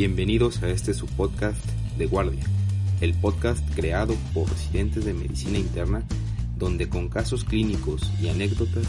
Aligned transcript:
Bienvenidos 0.00 0.62
a 0.62 0.70
este 0.70 0.94
su 0.94 1.06
podcast 1.06 1.62
de 1.98 2.06
Guardia, 2.06 2.42
el 3.02 3.12
podcast 3.12 3.62
creado 3.74 4.14
por 4.32 4.48
residentes 4.48 5.04
de 5.04 5.12
medicina 5.12 5.58
interna, 5.58 6.06
donde 6.56 6.88
con 6.88 7.10
casos 7.10 7.44
clínicos 7.44 8.10
y 8.18 8.30
anécdotas 8.30 8.86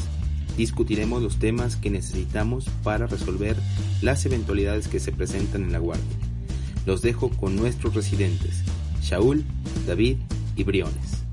discutiremos 0.55 1.21
los 1.21 1.37
temas 1.37 1.75
que 1.75 1.89
necesitamos 1.89 2.69
para 2.81 3.07
resolver 3.07 3.57
las 4.01 4.25
eventualidades 4.25 4.87
que 4.87 5.01
se 5.01 5.11
presentan 5.11 5.63
en 5.63 5.73
la 5.73 5.79
guardia. 5.79 6.15
Los 6.85 7.01
dejo 7.01 7.29
con 7.29 7.57
nuestros 7.57 7.93
residentes, 7.93 8.63
Shaul, 9.01 9.43
David 9.85 10.15
y 10.55 10.63
Briones. 10.63 11.25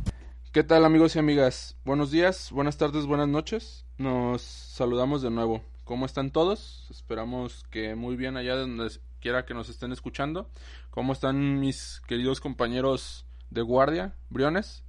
¿Qué 0.50 0.64
tal 0.64 0.84
amigos 0.86 1.14
y 1.14 1.20
amigas? 1.20 1.76
Buenos 1.84 2.11
días, 2.11 2.50
buenas 2.50 2.79
tardes, 2.79 3.06
buenas 3.06 3.29
noches. 3.29 3.84
Nos 3.96 4.42
saludamos 4.42 5.22
de 5.22 5.31
nuevo. 5.31 5.62
¿Cómo 5.84 6.04
están 6.04 6.32
todos? 6.32 6.89
Esperamos 6.90 7.64
que 7.70 7.95
muy 7.95 8.17
bien 8.17 8.36
allá 8.36 8.56
donde 8.56 8.90
quiera 9.21 9.45
que 9.45 9.54
nos 9.54 9.68
estén 9.68 9.93
escuchando. 9.93 10.50
¿Cómo 10.90 11.13
están 11.13 11.61
mis 11.61 12.00
queridos 12.07 12.40
compañeros 12.40 13.26
de 13.50 13.63
guardia, 13.63 14.14
Briones? 14.31 14.85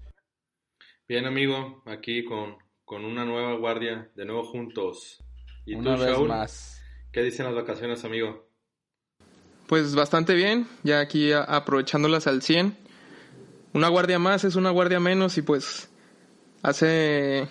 Bien 1.08 1.26
amigo, 1.26 1.82
aquí 1.86 2.24
con, 2.24 2.58
con 2.86 3.06
una 3.06 3.26
nueva 3.26 3.56
guardia, 3.58 4.12
de 4.16 4.26
nuevo 4.26 4.44
juntos. 4.44 5.24
¿Y 5.66 5.76
una 5.76 5.96
tú, 5.96 6.02
vez 6.02 6.20
más. 6.20 6.84
¿Qué 7.12 7.24
dicen 7.24 7.46
las 7.46 7.56
vacaciones, 7.56 8.04
amigo? 8.06 8.48
Pues 9.68 9.96
bastante 9.96 10.34
bien, 10.34 10.68
ya 10.84 11.00
aquí 11.00 11.32
aprovechándolas 11.32 12.28
al 12.28 12.42
100. 12.42 12.76
Una 13.74 13.88
guardia 13.88 14.18
más 14.18 14.44
es 14.44 14.56
una 14.56 14.72
guardia 14.72 15.00
menos 15.00 15.38
y 15.38 15.44
pues 15.44 15.90
hace 16.64 17.48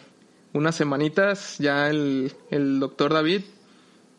unas 0.52 0.74
semanitas 0.74 1.58
ya 1.58 1.88
el, 1.88 2.32
el 2.50 2.80
doctor 2.80 3.12
David 3.12 3.42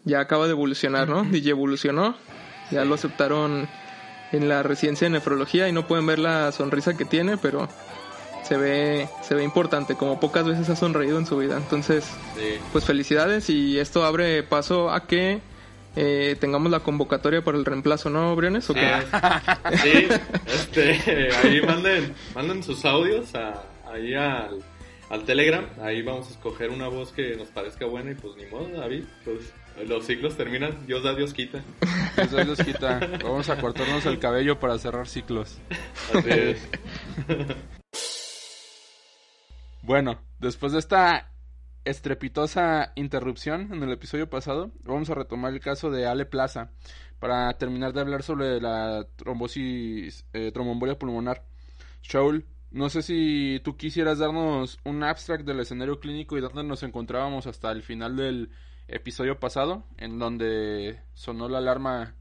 ya 0.05 0.19
acaba 0.21 0.45
de 0.45 0.51
evolucionar, 0.51 1.09
¿no? 1.09 1.25
Y 1.35 1.49
evolucionó, 1.49 2.15
ya 2.71 2.85
lo 2.85 2.95
aceptaron 2.95 3.67
en 4.31 4.49
la 4.49 4.63
residencia 4.63 5.05
de 5.05 5.11
nefrología 5.11 5.67
y 5.67 5.71
no 5.71 5.87
pueden 5.87 6.05
ver 6.05 6.19
la 6.19 6.51
sonrisa 6.51 6.95
que 6.95 7.05
tiene, 7.05 7.37
pero 7.37 7.67
se 8.43 8.57
ve, 8.57 9.09
se 9.21 9.35
ve 9.35 9.43
importante, 9.43 9.95
como 9.95 10.19
pocas 10.19 10.45
veces 10.45 10.69
ha 10.69 10.75
sonreído 10.75 11.17
en 11.17 11.25
su 11.25 11.37
vida. 11.37 11.57
Entonces, 11.57 12.09
pues 12.71 12.85
felicidades 12.85 13.49
y 13.49 13.79
esto 13.79 14.05
abre 14.05 14.43
paso 14.43 14.91
a 14.91 15.05
que 15.05 15.41
eh, 15.95 16.35
tengamos 16.39 16.71
la 16.71 16.79
convocatoria 16.81 17.43
para 17.43 17.57
el 17.57 17.65
reemplazo, 17.65 18.09
¿no, 18.09 18.35
Briones? 18.35 18.69
¿o 18.69 18.73
sí, 19.83 20.07
este, 20.45 21.29
ahí 21.43 21.61
manden, 21.61 22.13
manden 22.35 22.63
sus 22.63 22.85
audios 22.85 23.33
a, 23.35 23.63
ahí 23.91 24.13
al, 24.13 24.63
al 25.09 25.23
Telegram, 25.25 25.65
ahí 25.81 26.01
vamos 26.01 26.27
a 26.27 26.31
escoger 26.31 26.69
una 26.69 26.87
voz 26.87 27.11
que 27.11 27.35
nos 27.35 27.47
parezca 27.49 27.85
buena 27.85 28.11
y 28.11 28.15
pues 28.15 28.35
ni 28.35 28.45
modo, 28.45 28.69
David, 28.69 29.05
pues 29.25 29.51
los 29.87 30.05
ciclos 30.05 30.35
terminan, 30.35 30.85
Dios 30.85 31.03
da, 31.03 31.13
Dios 31.13 31.33
quita. 31.33 31.63
Dios 32.15 32.31
da, 32.31 32.43
Dios 32.43 32.59
quita. 32.59 32.99
Vamos 33.23 33.49
a 33.49 33.59
cortarnos 33.59 34.05
el 34.05 34.19
cabello 34.19 34.59
para 34.59 34.77
cerrar 34.77 35.07
ciclos. 35.07 35.59
Así 36.13 36.29
es. 36.29 36.69
Bueno, 39.81 40.19
después 40.39 40.71
de 40.71 40.77
esta 40.77 41.31
estrepitosa 41.83 42.91
interrupción 42.95 43.73
en 43.73 43.81
el 43.81 43.91
episodio 43.91 44.29
pasado, 44.29 44.71
vamos 44.83 45.09
a 45.09 45.15
retomar 45.15 45.51
el 45.51 45.61
caso 45.61 45.89
de 45.89 46.05
Ale 46.05 46.27
Plaza 46.27 46.69
para 47.17 47.51
terminar 47.57 47.93
de 47.93 48.01
hablar 48.01 48.21
sobre 48.21 48.61
la 48.61 49.07
trombosis, 49.15 50.25
eh, 50.33 50.51
pulmonar. 50.99 51.43
Shaul, 52.03 52.45
no 52.71 52.89
sé 52.89 53.01
si 53.01 53.61
tú 53.63 53.77
quisieras 53.77 54.19
darnos 54.19 54.77
un 54.83 55.03
abstract 55.03 55.43
del 55.43 55.61
escenario 55.61 55.99
clínico 55.99 56.37
y 56.37 56.41
dónde 56.41 56.63
nos 56.63 56.83
encontrábamos 56.83 57.47
hasta 57.47 57.71
el 57.71 57.81
final 57.81 58.15
del 58.15 58.51
episodio 58.89 59.39
pasado, 59.39 59.85
en 59.97 60.19
donde 60.19 61.01
sonó 61.13 61.49
la 61.49 61.59
alarma 61.59 62.15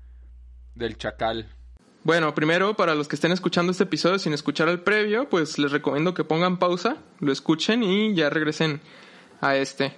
del 0.74 0.96
chacal. 0.96 1.48
Bueno, 2.04 2.34
primero, 2.34 2.74
para 2.74 2.94
los 2.94 3.08
que 3.08 3.16
estén 3.16 3.32
escuchando 3.32 3.72
este 3.72 3.84
episodio 3.84 4.18
sin 4.18 4.32
escuchar 4.32 4.68
el 4.68 4.80
previo, 4.80 5.28
pues 5.28 5.58
les 5.58 5.72
recomiendo 5.72 6.14
que 6.14 6.24
pongan 6.24 6.58
pausa, 6.58 6.96
lo 7.20 7.32
escuchen 7.32 7.82
y 7.82 8.14
ya 8.14 8.30
regresen 8.30 8.80
a 9.40 9.56
este. 9.56 9.96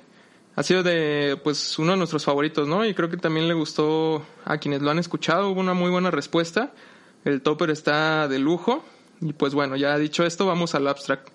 Ha 0.56 0.62
sido 0.62 0.82
de, 0.82 1.38
pues, 1.44 1.78
uno 1.78 1.92
de 1.92 1.98
nuestros 1.98 2.24
favoritos, 2.24 2.66
¿no? 2.66 2.84
Y 2.84 2.94
creo 2.94 3.08
que 3.08 3.16
también 3.16 3.46
le 3.46 3.54
gustó 3.54 4.26
a 4.44 4.58
quienes 4.58 4.82
lo 4.82 4.90
han 4.90 4.98
escuchado, 4.98 5.50
hubo 5.50 5.60
una 5.60 5.74
muy 5.74 5.90
buena 5.90 6.10
respuesta. 6.10 6.72
El 7.24 7.42
topper 7.42 7.70
está 7.70 8.28
de 8.28 8.38
lujo. 8.38 8.84
Y 9.20 9.34
pues 9.34 9.54
bueno, 9.54 9.76
ya 9.76 9.98
dicho 9.98 10.24
esto, 10.24 10.46
vamos 10.46 10.74
al 10.74 10.88
abstract. 10.88 11.28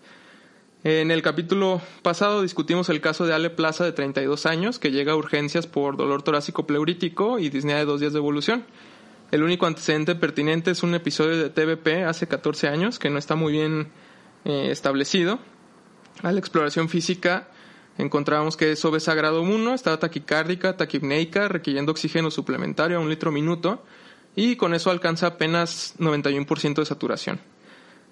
En 0.86 1.10
el 1.10 1.24
capítulo 1.24 1.82
pasado 2.04 2.44
discutimos 2.44 2.90
el 2.90 3.02
caso 3.02 3.26
de 3.26 3.34
Ale 3.34 3.50
Plaza 3.50 3.84
de 3.84 3.92
32 3.92 4.46
años 4.46 4.78
que 4.78 4.92
llega 4.92 5.14
a 5.14 5.16
urgencias 5.16 5.66
por 5.66 5.98
dolor 5.98 6.22
torácico 6.22 6.68
pleurítico 6.68 7.40
y 7.40 7.50
disnea 7.50 7.78
de 7.78 7.86
dos 7.86 8.02
días 8.02 8.14
de 8.14 8.20
evolución. 8.20 8.66
El 9.32 9.42
único 9.42 9.66
antecedente 9.66 10.14
pertinente 10.14 10.70
es 10.70 10.84
un 10.84 10.94
episodio 10.94 11.38
de 11.38 11.50
TBP 11.50 12.08
hace 12.08 12.28
14 12.28 12.68
años 12.68 13.00
que 13.00 13.10
no 13.10 13.18
está 13.18 13.34
muy 13.34 13.54
bien 13.54 13.88
eh, 14.44 14.68
establecido. 14.70 15.40
A 16.22 16.32
la 16.32 16.38
exploración 16.38 16.88
física 16.88 17.48
encontramos 17.98 18.56
que 18.56 18.74
es 18.74 18.86
obesa 18.86 19.16
grado 19.16 19.42
1, 19.42 19.74
estaba 19.74 19.98
taquicárdica, 19.98 20.78
taquipneica, 20.78 21.48
requiriendo 21.48 21.94
oxígeno 21.94 22.30
suplementario 22.30 22.98
a 22.98 23.00
un 23.00 23.10
litro 23.10 23.32
minuto 23.32 23.84
y 24.36 24.56
con 24.56 24.76
eso 24.76 24.92
alcanza 24.92 25.26
apenas 25.26 25.96
91% 25.98 26.76
de 26.76 26.86
saturación. 26.86 27.55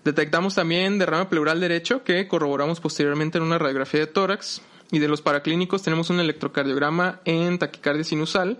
Detectamos 0.03 0.55
también 0.55 0.99
derrame 0.99 1.25
pleural 1.25 1.59
derecho 1.59 2.03
que 2.03 2.27
corroboramos 2.27 2.79
posteriormente 2.81 3.37
en 3.37 3.43
una 3.43 3.57
radiografía 3.57 4.01
de 4.01 4.07
tórax. 4.07 4.61
Y 4.91 4.99
de 4.99 5.07
los 5.07 5.21
paraclínicos 5.21 5.81
tenemos 5.81 6.09
un 6.09 6.19
electrocardiograma 6.19 7.21
en 7.25 7.57
taquicardia 7.57 8.03
sinusal, 8.03 8.59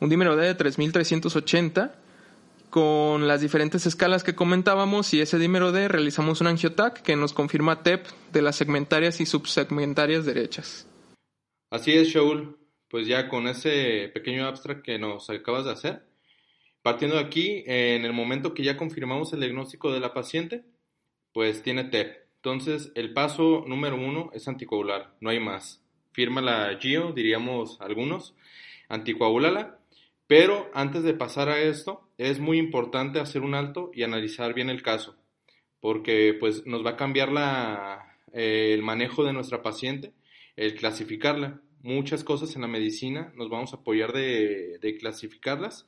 un 0.00 0.08
dímero 0.08 0.34
D 0.34 0.46
de 0.46 0.54
3380 0.54 1.94
con 2.70 3.26
las 3.26 3.40
diferentes 3.40 3.86
escalas 3.86 4.24
que 4.24 4.34
comentábamos 4.34 5.12
y 5.14 5.20
ese 5.20 5.38
dímero 5.38 5.72
D 5.72 5.88
realizamos 5.88 6.40
un 6.40 6.46
angiotac 6.46 7.02
que 7.02 7.16
nos 7.16 7.32
confirma 7.32 7.82
TEP 7.82 8.06
de 8.32 8.42
las 8.42 8.56
segmentarias 8.56 9.20
y 9.20 9.26
subsegmentarias 9.26 10.24
derechas. 10.24 10.86
Así 11.70 11.92
es, 11.92 12.08
Shaul. 12.08 12.56
Pues 12.88 13.06
ya 13.06 13.28
con 13.28 13.46
ese 13.46 14.10
pequeño 14.14 14.46
abstract 14.46 14.82
que 14.82 14.98
nos 14.98 15.28
acabas 15.28 15.66
de 15.66 15.72
hacer, 15.72 16.07
Partiendo 16.88 17.16
de 17.16 17.22
aquí, 17.22 17.64
en 17.66 18.06
el 18.06 18.14
momento 18.14 18.54
que 18.54 18.64
ya 18.64 18.78
confirmamos 18.78 19.34
el 19.34 19.40
diagnóstico 19.40 19.92
de 19.92 20.00
la 20.00 20.14
paciente, 20.14 20.64
pues 21.34 21.62
tiene 21.62 21.84
TEP. 21.84 22.16
Entonces, 22.36 22.92
el 22.94 23.12
paso 23.12 23.62
número 23.66 23.96
uno 23.96 24.30
es 24.32 24.48
anticoagular, 24.48 25.14
no 25.20 25.28
hay 25.28 25.38
más. 25.38 25.84
Firma 26.12 26.40
la 26.40 26.78
GIO, 26.80 27.12
diríamos 27.12 27.78
algunos, 27.82 28.34
anticoagulala. 28.88 29.80
Pero 30.26 30.70
antes 30.72 31.02
de 31.02 31.12
pasar 31.12 31.50
a 31.50 31.60
esto, 31.60 32.08
es 32.16 32.40
muy 32.40 32.56
importante 32.56 33.20
hacer 33.20 33.42
un 33.42 33.54
alto 33.54 33.90
y 33.92 34.02
analizar 34.02 34.54
bien 34.54 34.70
el 34.70 34.80
caso, 34.80 35.14
porque 35.80 36.34
pues 36.40 36.64
nos 36.64 36.86
va 36.86 36.92
a 36.92 36.96
cambiar 36.96 37.30
la, 37.30 38.16
eh, 38.32 38.70
el 38.72 38.82
manejo 38.82 39.24
de 39.24 39.34
nuestra 39.34 39.60
paciente, 39.60 40.14
el 40.56 40.74
clasificarla. 40.74 41.60
Muchas 41.82 42.24
cosas 42.24 42.56
en 42.56 42.62
la 42.62 42.68
medicina 42.68 43.30
nos 43.36 43.50
vamos 43.50 43.74
a 43.74 43.76
apoyar 43.76 44.14
de, 44.14 44.78
de 44.78 44.96
clasificarlas 44.96 45.86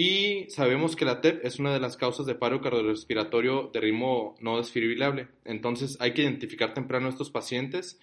y 0.00 0.48
sabemos 0.50 0.94
que 0.94 1.04
la 1.04 1.20
TEP 1.20 1.44
es 1.44 1.58
una 1.58 1.72
de 1.72 1.80
las 1.80 1.96
causas 1.96 2.24
de 2.24 2.36
paro 2.36 2.60
cardiorrespiratorio 2.60 3.68
de 3.74 3.80
ritmo 3.80 4.36
no 4.38 4.56
desfibrilable. 4.58 5.26
Entonces 5.44 5.96
hay 5.98 6.14
que 6.14 6.22
identificar 6.22 6.72
temprano 6.72 7.08
a 7.08 7.10
estos 7.10 7.32
pacientes, 7.32 7.98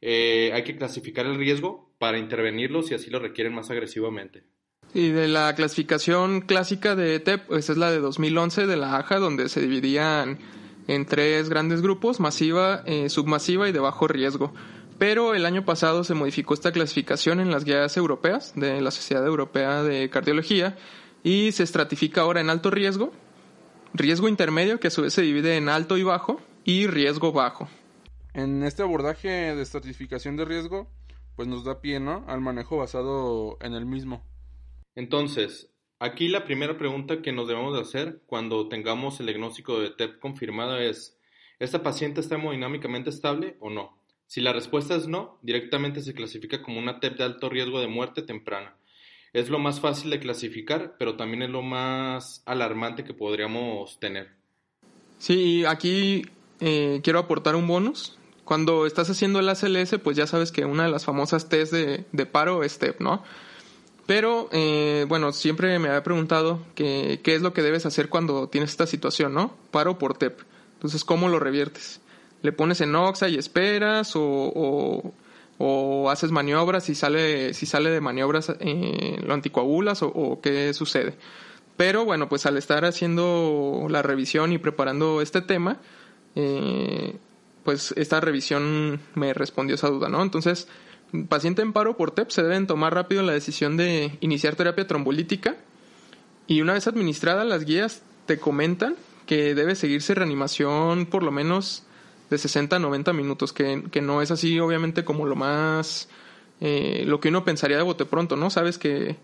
eh, 0.00 0.50
hay 0.52 0.64
que 0.64 0.76
clasificar 0.76 1.24
el 1.24 1.36
riesgo 1.36 1.88
para 2.00 2.18
intervenirlos 2.18 2.88
si 2.88 2.94
así 2.94 3.10
lo 3.10 3.20
requieren 3.20 3.54
más 3.54 3.70
agresivamente. 3.70 4.42
Y 4.92 5.10
de 5.10 5.28
la 5.28 5.54
clasificación 5.54 6.40
clásica 6.40 6.96
de 6.96 7.20
TEP, 7.20 7.46
pues 7.46 7.70
es 7.70 7.76
la 7.76 7.92
de 7.92 8.00
2011 8.00 8.66
de 8.66 8.76
la 8.76 8.96
AJA, 8.96 9.20
donde 9.20 9.48
se 9.48 9.60
dividían 9.60 10.40
en 10.88 11.06
tres 11.06 11.48
grandes 11.48 11.80
grupos, 11.80 12.18
masiva, 12.18 12.82
eh, 12.86 13.08
submasiva 13.08 13.68
y 13.68 13.72
de 13.72 13.78
bajo 13.78 14.08
riesgo. 14.08 14.52
Pero 14.98 15.32
el 15.32 15.46
año 15.46 15.64
pasado 15.64 16.02
se 16.02 16.14
modificó 16.14 16.54
esta 16.54 16.72
clasificación 16.72 17.38
en 17.38 17.52
las 17.52 17.64
guías 17.64 17.96
europeas 17.96 18.52
de 18.56 18.80
la 18.80 18.90
Sociedad 18.90 19.24
Europea 19.24 19.84
de 19.84 20.10
Cardiología 20.10 20.76
y 21.26 21.50
se 21.50 21.64
estratifica 21.64 22.20
ahora 22.20 22.40
en 22.40 22.50
alto 22.50 22.70
riesgo, 22.70 23.10
riesgo 23.94 24.28
intermedio 24.28 24.78
que 24.78 24.86
a 24.86 24.90
su 24.92 25.02
vez 25.02 25.12
se 25.12 25.22
divide 25.22 25.56
en 25.56 25.68
alto 25.68 25.98
y 25.98 26.04
bajo 26.04 26.40
y 26.62 26.86
riesgo 26.86 27.32
bajo. 27.32 27.68
En 28.32 28.62
este 28.62 28.84
abordaje 28.84 29.28
de 29.28 29.60
estratificación 29.60 30.36
de 30.36 30.44
riesgo, 30.44 30.88
pues 31.34 31.48
nos 31.48 31.64
da 31.64 31.80
pie, 31.80 31.98
¿no? 31.98 32.24
Al 32.28 32.40
manejo 32.40 32.76
basado 32.76 33.58
en 33.60 33.74
el 33.74 33.86
mismo. 33.86 34.24
Entonces, 34.94 35.74
aquí 35.98 36.28
la 36.28 36.44
primera 36.44 36.78
pregunta 36.78 37.20
que 37.22 37.32
nos 37.32 37.48
debemos 37.48 37.74
de 37.74 37.80
hacer 37.80 38.22
cuando 38.26 38.68
tengamos 38.68 39.18
el 39.18 39.26
diagnóstico 39.26 39.80
de 39.80 39.90
TEP 39.90 40.20
confirmado 40.20 40.78
es, 40.78 41.18
¿esta 41.58 41.82
paciente 41.82 42.20
está 42.20 42.36
hemodinámicamente 42.36 43.10
estable 43.10 43.56
o 43.58 43.68
no? 43.68 44.00
Si 44.26 44.40
la 44.40 44.52
respuesta 44.52 44.94
es 44.94 45.08
no, 45.08 45.40
directamente 45.42 46.02
se 46.02 46.14
clasifica 46.14 46.62
como 46.62 46.78
una 46.78 47.00
TEP 47.00 47.18
de 47.18 47.24
alto 47.24 47.48
riesgo 47.48 47.80
de 47.80 47.88
muerte 47.88 48.22
temprana 48.22 48.76
es 49.36 49.50
lo 49.50 49.58
más 49.58 49.80
fácil 49.80 50.08
de 50.08 50.18
clasificar, 50.18 50.96
pero 50.98 51.16
también 51.16 51.42
es 51.42 51.50
lo 51.50 51.60
más 51.60 52.42
alarmante 52.46 53.04
que 53.04 53.12
podríamos 53.12 54.00
tener. 54.00 54.30
Sí, 55.18 55.66
aquí 55.66 56.22
eh, 56.60 57.00
quiero 57.04 57.18
aportar 57.18 57.54
un 57.54 57.66
bonus. 57.66 58.16
Cuando 58.44 58.86
estás 58.86 59.10
haciendo 59.10 59.38
el 59.38 59.48
ACLS, 59.50 59.98
pues 60.02 60.16
ya 60.16 60.26
sabes 60.26 60.52
que 60.52 60.64
una 60.64 60.84
de 60.84 60.90
las 60.90 61.04
famosas 61.04 61.50
test 61.50 61.74
de, 61.74 62.26
paro 62.26 62.62
es 62.62 62.78
TEP, 62.78 62.98
¿no? 63.00 63.22
Pero, 64.06 64.48
eh, 64.52 65.04
bueno, 65.06 65.32
siempre 65.32 65.78
me 65.78 65.88
había 65.88 66.02
preguntado 66.02 66.62
que, 66.74 67.20
qué 67.22 67.34
es 67.34 67.42
lo 67.42 67.52
que 67.52 67.60
debes 67.60 67.84
hacer 67.84 68.08
cuando 68.08 68.48
tienes 68.48 68.70
esta 68.70 68.86
situación, 68.86 69.34
¿no? 69.34 69.54
Paro 69.70 69.98
por 69.98 70.16
TEP. 70.16 70.40
Entonces, 70.74 71.04
¿cómo 71.04 71.28
lo 71.28 71.40
reviertes? 71.40 72.00
¿Le 72.40 72.52
pones 72.52 72.80
en 72.80 72.94
Oxa 72.94 73.28
y 73.28 73.36
esperas 73.36 74.12
o, 74.14 75.12
haces 76.10 76.30
maniobras? 76.30 76.84
Si 76.84 76.94
sale, 76.94 77.54
si 77.54 77.66
sale 77.66 77.90
de 77.90 78.00
maniobras, 78.00 78.52
eh, 78.60 79.20
¿lo 79.24 79.34
anticoagulas 79.34 80.02
o, 80.02 80.08
o 80.08 80.40
qué 80.40 80.72
sucede? 80.74 81.16
Pero 81.76 82.04
bueno, 82.04 82.28
pues 82.28 82.46
al 82.46 82.56
estar 82.56 82.84
haciendo 82.84 83.86
la 83.90 84.02
revisión 84.02 84.52
y 84.52 84.58
preparando 84.58 85.20
este 85.20 85.42
tema, 85.42 85.78
eh, 86.34 87.16
pues 87.64 87.92
esta 87.96 88.20
revisión 88.20 89.00
me 89.14 89.34
respondió 89.34 89.74
esa 89.74 89.88
duda, 89.88 90.08
¿no? 90.08 90.22
Entonces, 90.22 90.68
paciente 91.28 91.62
en 91.62 91.72
paro 91.72 91.96
por 91.96 92.12
TEP 92.12 92.30
se 92.30 92.42
deben 92.42 92.66
tomar 92.66 92.94
rápido 92.94 93.22
la 93.22 93.32
decisión 93.32 93.76
de 93.76 94.16
iniciar 94.20 94.56
terapia 94.56 94.86
trombolítica 94.86 95.56
y 96.46 96.60
una 96.60 96.74
vez 96.74 96.86
administrada 96.86 97.44
las 97.44 97.64
guías 97.64 98.02
te 98.26 98.38
comentan 98.38 98.96
que 99.26 99.54
debe 99.54 99.74
seguirse 99.74 100.14
reanimación 100.14 101.06
por 101.06 101.22
lo 101.22 101.32
menos 101.32 101.85
de 102.30 102.38
60 102.38 102.76
a 102.76 102.78
90 102.78 103.12
minutos, 103.12 103.52
que, 103.52 103.84
que 103.90 104.00
no 104.00 104.22
es 104.22 104.30
así 104.30 104.58
obviamente 104.60 105.04
como 105.04 105.26
lo 105.26 105.36
más, 105.36 106.08
eh, 106.60 107.04
lo 107.06 107.20
que 107.20 107.28
uno 107.28 107.44
pensaría 107.44 107.76
de 107.76 107.82
bote 107.82 108.04
pronto, 108.04 108.36
¿no? 108.36 108.50
Sabes 108.50 108.78
que, 108.78 109.16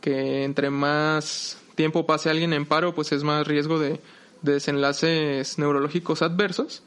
que 0.00 0.44
entre 0.44 0.70
más 0.70 1.60
tiempo 1.74 2.06
pase 2.06 2.30
alguien 2.30 2.52
en 2.52 2.66
paro, 2.66 2.94
pues 2.94 3.12
es 3.12 3.22
más 3.22 3.46
riesgo 3.46 3.78
de, 3.78 4.00
de 4.42 4.52
desenlaces 4.52 5.58
neurológicos 5.58 6.22
adversos 6.22 6.82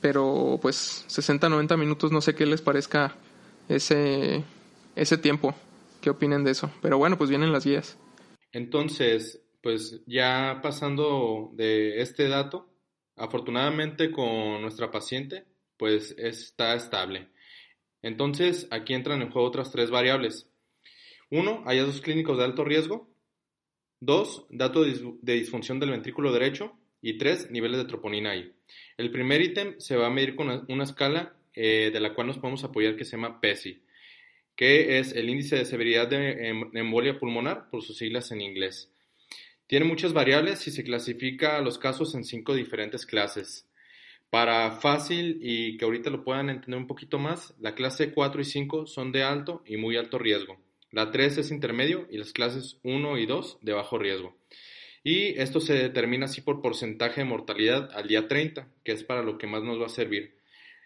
pero 0.00 0.58
pues 0.60 1.04
60, 1.06 1.48
90 1.48 1.76
minutos, 1.76 2.12
no 2.12 2.20
sé 2.20 2.34
qué 2.34 2.46
les 2.46 2.62
parezca 2.62 3.14
ese, 3.68 4.42
ese 4.96 5.18
tiempo, 5.18 5.54
qué 6.00 6.10
opinen 6.10 6.44
de 6.44 6.52
eso. 6.52 6.70
Pero 6.82 6.98
bueno, 6.98 7.18
pues 7.18 7.30
vienen 7.30 7.52
las 7.52 7.64
guías. 7.64 7.98
Entonces, 8.52 9.40
pues 9.62 10.00
ya 10.06 10.60
pasando 10.62 11.50
de 11.54 12.00
este 12.00 12.28
dato, 12.28 12.69
afortunadamente 13.20 14.10
con 14.10 14.62
nuestra 14.62 14.90
paciente, 14.90 15.44
pues 15.76 16.14
está 16.18 16.74
estable. 16.74 17.28
Entonces, 18.02 18.66
aquí 18.70 18.94
entran 18.94 19.22
en 19.22 19.30
juego 19.30 19.46
otras 19.46 19.70
tres 19.70 19.90
variables. 19.90 20.48
Uno, 21.30 21.62
hallazgos 21.66 22.00
clínicos 22.00 22.38
de 22.38 22.44
alto 22.44 22.64
riesgo. 22.64 23.08
Dos, 24.00 24.46
dato 24.48 24.82
de 24.82 25.34
disfunción 25.34 25.78
del 25.78 25.90
ventrículo 25.90 26.32
derecho. 26.32 26.72
Y 27.02 27.18
tres, 27.18 27.50
niveles 27.50 27.78
de 27.78 27.86
troponina 27.86 28.36
I. 28.36 28.52
El 28.96 29.10
primer 29.10 29.40
ítem 29.40 29.78
se 29.78 29.96
va 29.96 30.06
a 30.06 30.10
medir 30.10 30.36
con 30.36 30.66
una, 30.68 30.84
escala 30.84 31.34
eh, 31.54 31.90
de 31.92 32.00
la 32.00 32.14
cual 32.14 32.26
nos 32.26 32.38
podemos 32.38 32.62
apoyar 32.64 32.96
que 32.96 33.04
se 33.04 33.12
llama 33.12 33.40
PESI, 33.40 33.82
que 34.54 34.98
es 34.98 35.12
el 35.12 35.30
índice 35.30 35.56
de 35.56 35.64
severidad 35.64 36.08
de 36.08 36.48
em, 36.48 36.70
embolia 36.74 37.18
pulmonar, 37.18 37.70
por 37.70 37.82
sus 37.82 37.96
siglas 37.96 38.30
en 38.32 38.42
inglés. 38.42 38.92
Tiene 39.70 39.84
muchas 39.84 40.12
variables 40.12 40.66
y 40.66 40.72
se 40.72 40.82
clasifica 40.82 41.60
los 41.60 41.78
casos 41.78 42.16
en 42.16 42.24
cinco 42.24 42.56
diferentes 42.56 43.06
clases. 43.06 43.68
Para 44.28 44.72
fácil 44.72 45.38
y 45.40 45.76
que 45.76 45.84
ahorita 45.84 46.10
lo 46.10 46.24
puedan 46.24 46.50
entender 46.50 46.76
un 46.76 46.88
poquito 46.88 47.20
más, 47.20 47.54
la 47.60 47.76
clase 47.76 48.12
4 48.12 48.40
y 48.40 48.44
5 48.44 48.86
son 48.88 49.12
de 49.12 49.22
alto 49.22 49.62
y 49.64 49.76
muy 49.76 49.96
alto 49.96 50.18
riesgo. 50.18 50.58
La 50.90 51.12
3 51.12 51.38
es 51.38 51.50
intermedio 51.52 52.08
y 52.10 52.18
las 52.18 52.32
clases 52.32 52.80
1 52.82 53.16
y 53.18 53.26
2 53.26 53.58
de 53.62 53.72
bajo 53.72 53.96
riesgo. 53.96 54.36
Y 55.04 55.38
esto 55.38 55.60
se 55.60 55.74
determina 55.74 56.24
así 56.24 56.40
por 56.40 56.62
porcentaje 56.62 57.20
de 57.20 57.28
mortalidad 57.28 57.92
al 57.94 58.08
día 58.08 58.26
30, 58.26 58.66
que 58.82 58.90
es 58.90 59.04
para 59.04 59.22
lo 59.22 59.38
que 59.38 59.46
más 59.46 59.62
nos 59.62 59.80
va 59.80 59.86
a 59.86 59.88
servir. 59.88 60.34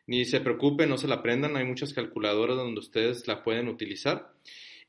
Ni 0.07 0.27
se 0.27 0.43
preocupen, 0.43 0.91
no 0.91 0.99
se 0.99 1.09
la 1.09 1.15
aprendan, 1.15 1.57
hay 1.57 1.65
muchas 1.65 1.95
calculadoras 1.95 2.59
donde 2.59 2.81
ustedes 2.81 3.27
la 3.29 3.45
pueden 3.45 3.69
utilizar. 3.69 4.35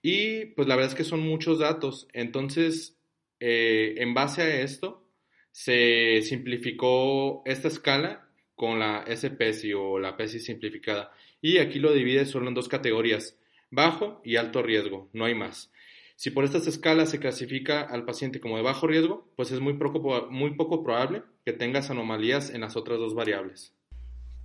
Y 0.02 0.48
pues 0.48 0.68
la 0.68 0.76
verdad 0.76 0.92
es 0.92 0.98
que 0.98 1.06
son 1.06 1.22
muchos 1.22 1.60
datos. 1.60 2.10
Entonces, 2.12 2.95
eh, 3.40 3.96
en 3.98 4.14
base 4.14 4.42
a 4.42 4.62
esto, 4.62 5.08
se 5.52 6.22
simplificó 6.22 7.42
esta 7.46 7.68
escala 7.68 8.28
con 8.56 8.80
la 8.80 9.06
SPSI 9.08 9.74
o 9.74 10.00
la 10.00 10.18
PESI 10.18 10.40
simplificada. 10.40 11.12
Y 11.42 11.58
aquí 11.58 11.80
lo 11.80 11.94
divide 11.94 12.26
solo 12.26 12.48
en 12.48 12.54
dos 12.54 12.68
categorías, 12.68 13.38
bajo 13.70 14.22
y 14.24 14.38
alto 14.38 14.64
riesgo, 14.64 15.10
no 15.14 15.26
hay 15.26 15.36
más. 15.36 15.72
Si 16.16 16.32
por 16.32 16.46
estas 16.46 16.66
escalas 16.66 17.10
se 17.10 17.20
clasifica 17.20 17.82
al 17.82 18.06
paciente 18.06 18.40
como 18.40 18.56
de 18.56 18.64
bajo 18.64 18.88
riesgo, 18.88 19.30
pues 19.36 19.52
es 19.52 19.60
muy 19.60 19.74
poco, 19.74 20.84
probable 20.84 21.24
que 21.46 21.52
tengas 21.52 21.90
anomalías 21.90 22.50
en 22.52 22.62
las 22.62 22.78
otras 22.78 23.00
dos 23.00 23.14
variables. 23.14 23.74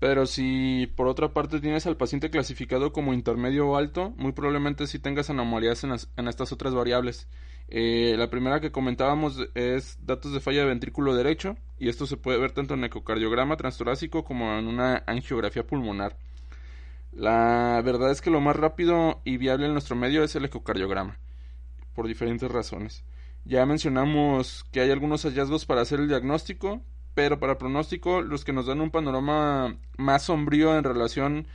Pero 0.01 0.27
si 0.27 0.89
por 0.97 1.07
otra 1.07 1.33
parte 1.33 1.61
tienes 1.61 1.87
al 1.87 1.97
paciente 1.97 2.31
clasificado 2.31 2.93
como 2.93 3.15
intermedio 3.15 3.69
o 3.69 3.77
alto, 3.77 4.11
muy 4.17 4.33
probablemente 4.33 4.87
sí 4.87 4.99
tengas 4.99 5.31
anomalías 5.31 5.85
en, 5.85 6.29
estas 6.29 6.53
otras 6.53 6.75
variables. 6.75 7.29
Eh, 7.73 8.17
la 8.19 8.29
primera 8.29 8.61
que 8.61 8.73
comentábamos 8.73 9.39
es 9.55 9.99
datos 10.05 10.33
de 10.33 10.41
falla 10.41 10.63
de 10.63 10.67
ventrículo 10.67 11.15
derecho, 11.15 11.57
y 11.79 11.89
esto 11.89 12.05
se 12.07 12.17
puede 12.17 12.39
ver 12.39 12.51
tanto 12.51 12.75
en 12.75 12.83
ecocardiograma 12.83 13.57
transtorácico 13.57 14.25
como 14.25 14.59
en 14.59 14.67
una 14.67 15.05
angiografía 15.07 15.67
pulmonar. 15.67 16.17
La 17.13 17.81
verdad 17.85 18.11
es 18.11 18.21
que 18.21 18.31
lo 18.31 18.41
más 18.41 18.57
rápido 18.57 19.21
y 19.25 19.37
viable 19.37 19.67
en 19.67 19.73
nuestro 19.73 19.95
medio 19.97 20.25
es 20.25 20.35
el 20.35 20.45
ecocardiograma 20.45 21.19
por 21.95 22.09
diferentes 22.09 22.51
razones. 22.51 23.05
Ya 23.45 23.65
mencionamos 23.67 24.65
que 24.73 24.81
hay 24.81 24.91
algunos 24.91 25.23
hallazgos 25.23 25.65
para 25.65 25.81
hacer 25.81 26.01
el 26.01 26.09
diagnóstico, 26.09 26.83
pero 27.15 27.39
para 27.39 27.59
pronóstico 27.59 28.21
los 28.21 28.45
que 28.45 28.53
nos 28.53 28.67
dan 28.67 28.81
un 28.81 28.91
panorama 28.91 29.77
más 29.97 30.25
sombrío 30.25 30.77
en 30.77 30.85
relación 30.85 31.47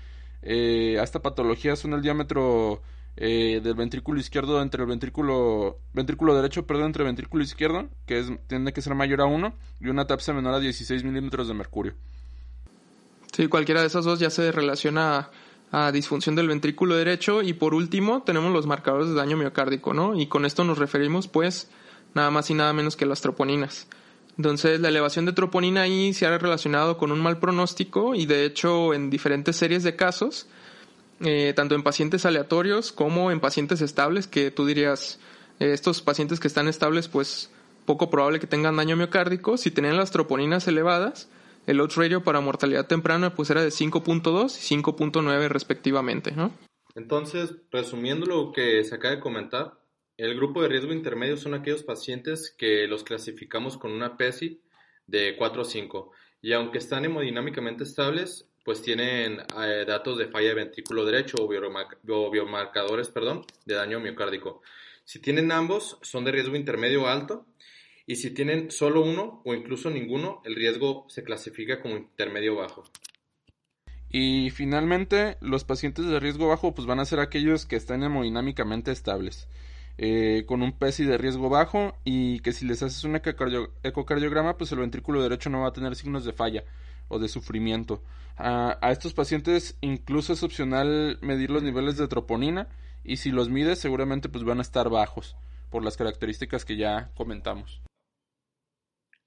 eh, 0.42 0.98
a 1.00 1.04
esta 1.04 1.22
patología 1.22 1.76
son 1.76 1.94
el 1.94 2.02
diámetro 2.02 2.82
eh, 3.18 3.62
del 3.64 3.76
ventrículo 3.76 4.20
izquierdo 4.20 4.62
entre 4.62 4.84
el 4.84 4.90
ventrículo 4.90 5.80
ventrículo 5.94 6.36
derecho, 6.36 6.66
perdón, 6.68 6.88
entre 6.88 7.04
el 7.04 7.08
ventrículo 7.08 7.44
izquierdo, 7.44 7.88
que 8.06 8.20
es, 8.20 8.32
tiene 8.48 8.74
que 8.74 8.82
ser 8.82 8.96
mayor 8.96 9.22
a 9.22 9.26
1, 9.26 9.54
y 9.80 9.88
una 9.88 10.06
tapsa 10.08 10.34
menor 10.34 10.56
a 10.56 10.60
16 10.60 11.04
milímetros 11.04 11.48
de 11.48 11.54
mercurio. 11.54 11.94
Sí, 13.32 13.48
cualquiera 13.48 13.82
de 13.82 13.88
esas 13.88 14.06
dos 14.06 14.20
ya 14.20 14.30
se 14.30 14.52
relaciona 14.52 15.30
a 15.72 15.92
disfunción 15.92 16.36
del 16.36 16.48
ventrículo 16.48 16.96
derecho 16.96 17.42
y 17.42 17.54
por 17.54 17.74
último 17.74 18.24
tenemos 18.24 18.54
los 18.54 18.66
marcadores 18.66 19.10
de 19.10 19.16
daño 19.16 19.36
miocárdico, 19.36 19.94
¿no? 19.94 20.18
Y 20.18 20.28
con 20.28 20.46
esto 20.46 20.64
nos 20.64 20.78
referimos 20.78 21.28
pues 21.28 21.70
nada 22.14 22.32
más 22.32 22.50
y 22.50 22.54
nada 22.54 22.72
menos 22.72 22.96
que 22.96 23.06
las 23.06 23.22
troponinas. 23.22 23.88
Entonces 24.38 24.80
la 24.80 24.90
elevación 24.90 25.26
de 25.26 25.34
troponina 25.34 25.82
ahí 25.82 26.14
se 26.14 26.26
ha 26.26 26.38
relacionado 26.38 26.98
con 26.98 27.12
un 27.12 27.20
mal 27.22 27.40
pronóstico 27.40 28.16
y 28.16 28.26
de 28.26 28.46
hecho 28.46 28.94
en 28.94 29.10
diferentes 29.10 29.56
series 29.56 29.84
de 29.84 29.96
casos, 29.96 30.48
eh, 31.22 31.54
tanto 31.56 31.76
en 31.76 31.84
pacientes 31.84 32.26
aleatorios 32.26 32.92
como 32.92 33.32
en 33.32 33.40
pacientes 33.40 33.82
estables, 33.82 34.28
que 34.28 34.52
tú 34.52 34.66
dirías, 34.66 35.20
eh, 35.60 35.72
estos 35.72 36.02
pacientes 36.02 36.40
que 36.40 36.48
están 36.48 36.68
estables 36.68 37.08
pues 37.08 37.52
poco 37.86 38.10
probable 38.10 38.40
que 38.40 38.48
tengan 38.48 38.76
daño 38.76 38.96
miocárdico, 38.96 39.58
si 39.58 39.72
tienen 39.72 39.98
las 39.98 40.12
troponinas 40.12 40.68
elevadas, 40.68 41.30
el 41.68 41.80
odds 41.80 41.96
ratio 41.96 42.24
para 42.24 42.42
mortalidad 42.42 42.88
temprana 42.88 43.36
pues 43.36 43.50
era 43.50 43.64
de 43.64 43.70
5.2 43.70 44.58
y 44.58 44.82
5.9 44.82 45.48
respectivamente. 45.48 46.34
Entonces, 46.96 47.56
resumiendo 47.72 48.26
lo 48.26 48.52
que 48.52 48.84
se 48.84 48.96
acaba 48.96 49.16
de 49.16 49.22
comentar, 49.22 49.80
el 50.18 50.36
grupo 50.36 50.62
de 50.62 50.70
riesgo 50.70 50.94
intermedio 50.94 51.38
son 51.38 51.54
aquellos 51.54 51.84
pacientes 51.84 52.54
que 52.58 52.88
los 52.88 53.04
clasificamos 53.04 53.78
con 53.78 53.92
una 53.92 54.18
PESI 54.18 54.62
de 55.08 55.36
4 55.38 55.62
o 55.62 55.66
5 55.66 56.12
y 56.42 56.54
aunque 56.54 56.78
están 56.78 57.06
hemodinámicamente 57.06 57.84
estables, 57.84 58.50
pues 58.66 58.82
tienen 58.82 59.38
eh, 59.62 59.86
datos 59.88 60.18
de 60.18 60.28
falla 60.28 60.50
de 60.50 60.56
ventrículo 60.56 61.06
derecho 61.06 61.38
o, 61.40 62.32
biomarcadores 62.32 63.10
perdón, 63.10 63.46
de 63.64 63.76
daño 63.76 64.00
miocárdico. 64.00 64.64
Si 65.06 65.20
tienen 65.20 65.52
ambos, 65.52 66.00
son 66.02 66.26
de 66.26 66.32
riesgo 66.32 66.56
intermedio 66.56 67.08
alto 67.08 67.46
y 68.08 68.16
si 68.16 68.32
tienen 68.32 68.72
solo 68.72 69.04
uno 69.04 69.44
o 69.46 69.54
incluso 69.54 69.92
ninguno, 69.92 70.42
el 70.46 70.56
riesgo 70.56 71.06
se 71.10 71.24
clasifica 71.24 71.80
como 71.80 71.96
intermedio 71.96 72.56
bajo. 72.56 72.84
Y 74.10 74.50
finalmente, 74.50 75.38
los 75.42 75.64
pacientes 75.64 76.08
de 76.08 76.20
riesgo 76.20 76.48
bajo 76.48 76.74
pues 76.74 76.88
van 76.88 77.00
a 77.00 77.06
ser 77.06 77.20
aquellos 77.20 77.68
que 77.68 77.76
están 77.76 78.02
hemodinámicamente 78.02 78.92
estables, 78.92 79.48
eh, 80.00 80.44
con 80.48 80.64
un 80.64 80.76
PESI 80.76 81.06
de 81.06 81.20
riesgo 81.20 81.50
bajo 81.50 82.00
y 82.04 82.40
que 82.40 82.52
si 82.52 82.66
les 82.66 82.82
haces 82.82 83.04
un 83.04 83.16
ecocardiograma, 83.16 84.58
pues 84.58 84.72
el 84.72 84.80
ventrículo 84.80 85.22
derecho 85.22 85.52
no 85.52 85.62
va 85.62 85.68
a 85.68 85.74
tener 85.74 85.96
signos 85.96 86.26
de 86.26 86.34
falla 86.34 86.64
o 87.08 87.20
de 87.20 87.28
sufrimiento. 87.28 88.04
A, 88.38 88.92
estos 88.92 89.14
pacientes 89.14 89.78
incluso 89.82 90.34
es 90.34 90.44
opcional 90.44 91.18
medir 91.22 91.50
los 91.50 91.64
niveles 91.64 91.98
de 91.98 92.08
troponina 92.08 92.68
y 93.04 93.18
si 93.18 93.32
los 93.32 93.50
mides 93.50 93.80
seguramente 93.80 94.30
pues 94.30 94.44
van 94.44 94.60
a 94.60 94.64
estar 94.64 94.90
bajos 94.90 95.36
por 95.70 95.84
las 95.84 95.96
características 95.96 96.66
que 96.66 96.76
ya 96.76 97.12
comentamos. 97.16 97.82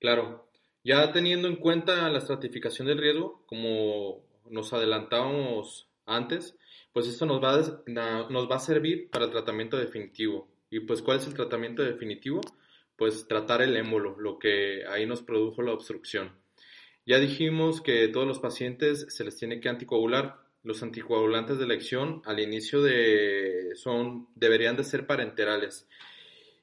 Claro, 0.01 0.49
ya 0.85 1.13
teniendo 1.13 1.49
en 1.49 1.57
cuenta 1.57 2.09
la 2.09 2.19
estratificación 2.19 2.87
del 2.87 2.99
riesgo, 2.99 3.45
como 3.47 4.23
nos 4.51 4.73
adelantábamos 4.73 5.89
antes, 6.07 6.57
pues 6.93 7.07
esto 7.07 7.27
nos 7.27 7.43
va 7.43 7.55
a, 7.55 8.29
nos 8.31 8.51
va 8.51 8.57
a 8.57 8.61
servir 8.61 9.11
para 9.11 9.27
el 9.27 9.31
tratamiento 9.31 9.77
definitivo. 9.77 10.49
¿Y 10.71 10.81
pues 10.81 11.03
cuál 11.03 11.19
es 11.19 11.27
el 11.27 11.35
tratamiento 11.35 11.83
definitivo? 11.83 12.41
Pues 12.97 13.27
tratar 13.27 13.63
el 13.63 13.77
émbolo, 13.77 14.17
lo 14.19 14.39
que 14.39 14.85
ahí 14.87 15.07
nos 15.07 15.23
produjo 15.23 15.63
la 15.63 15.73
obstrucción. 15.73 16.33
Ya 17.09 17.19
dijimos 17.19 17.81
que 17.81 18.07
todos 18.09 18.27
los 18.27 18.39
pacientes 18.39 19.07
se 19.09 19.25
les 19.25 19.35
tiene 19.35 19.61
que 19.61 19.71
anticoagular, 19.71 20.43
los 20.63 20.83
anticoagulantes 20.83 21.57
de 21.57 21.65
elección 21.65 22.21
al 22.27 22.39
inicio 22.39 22.83
de 22.83 23.71
son 23.77 24.29
deberían 24.35 24.77
de 24.77 24.85
ser 24.85 25.07
parenterales. 25.07 25.89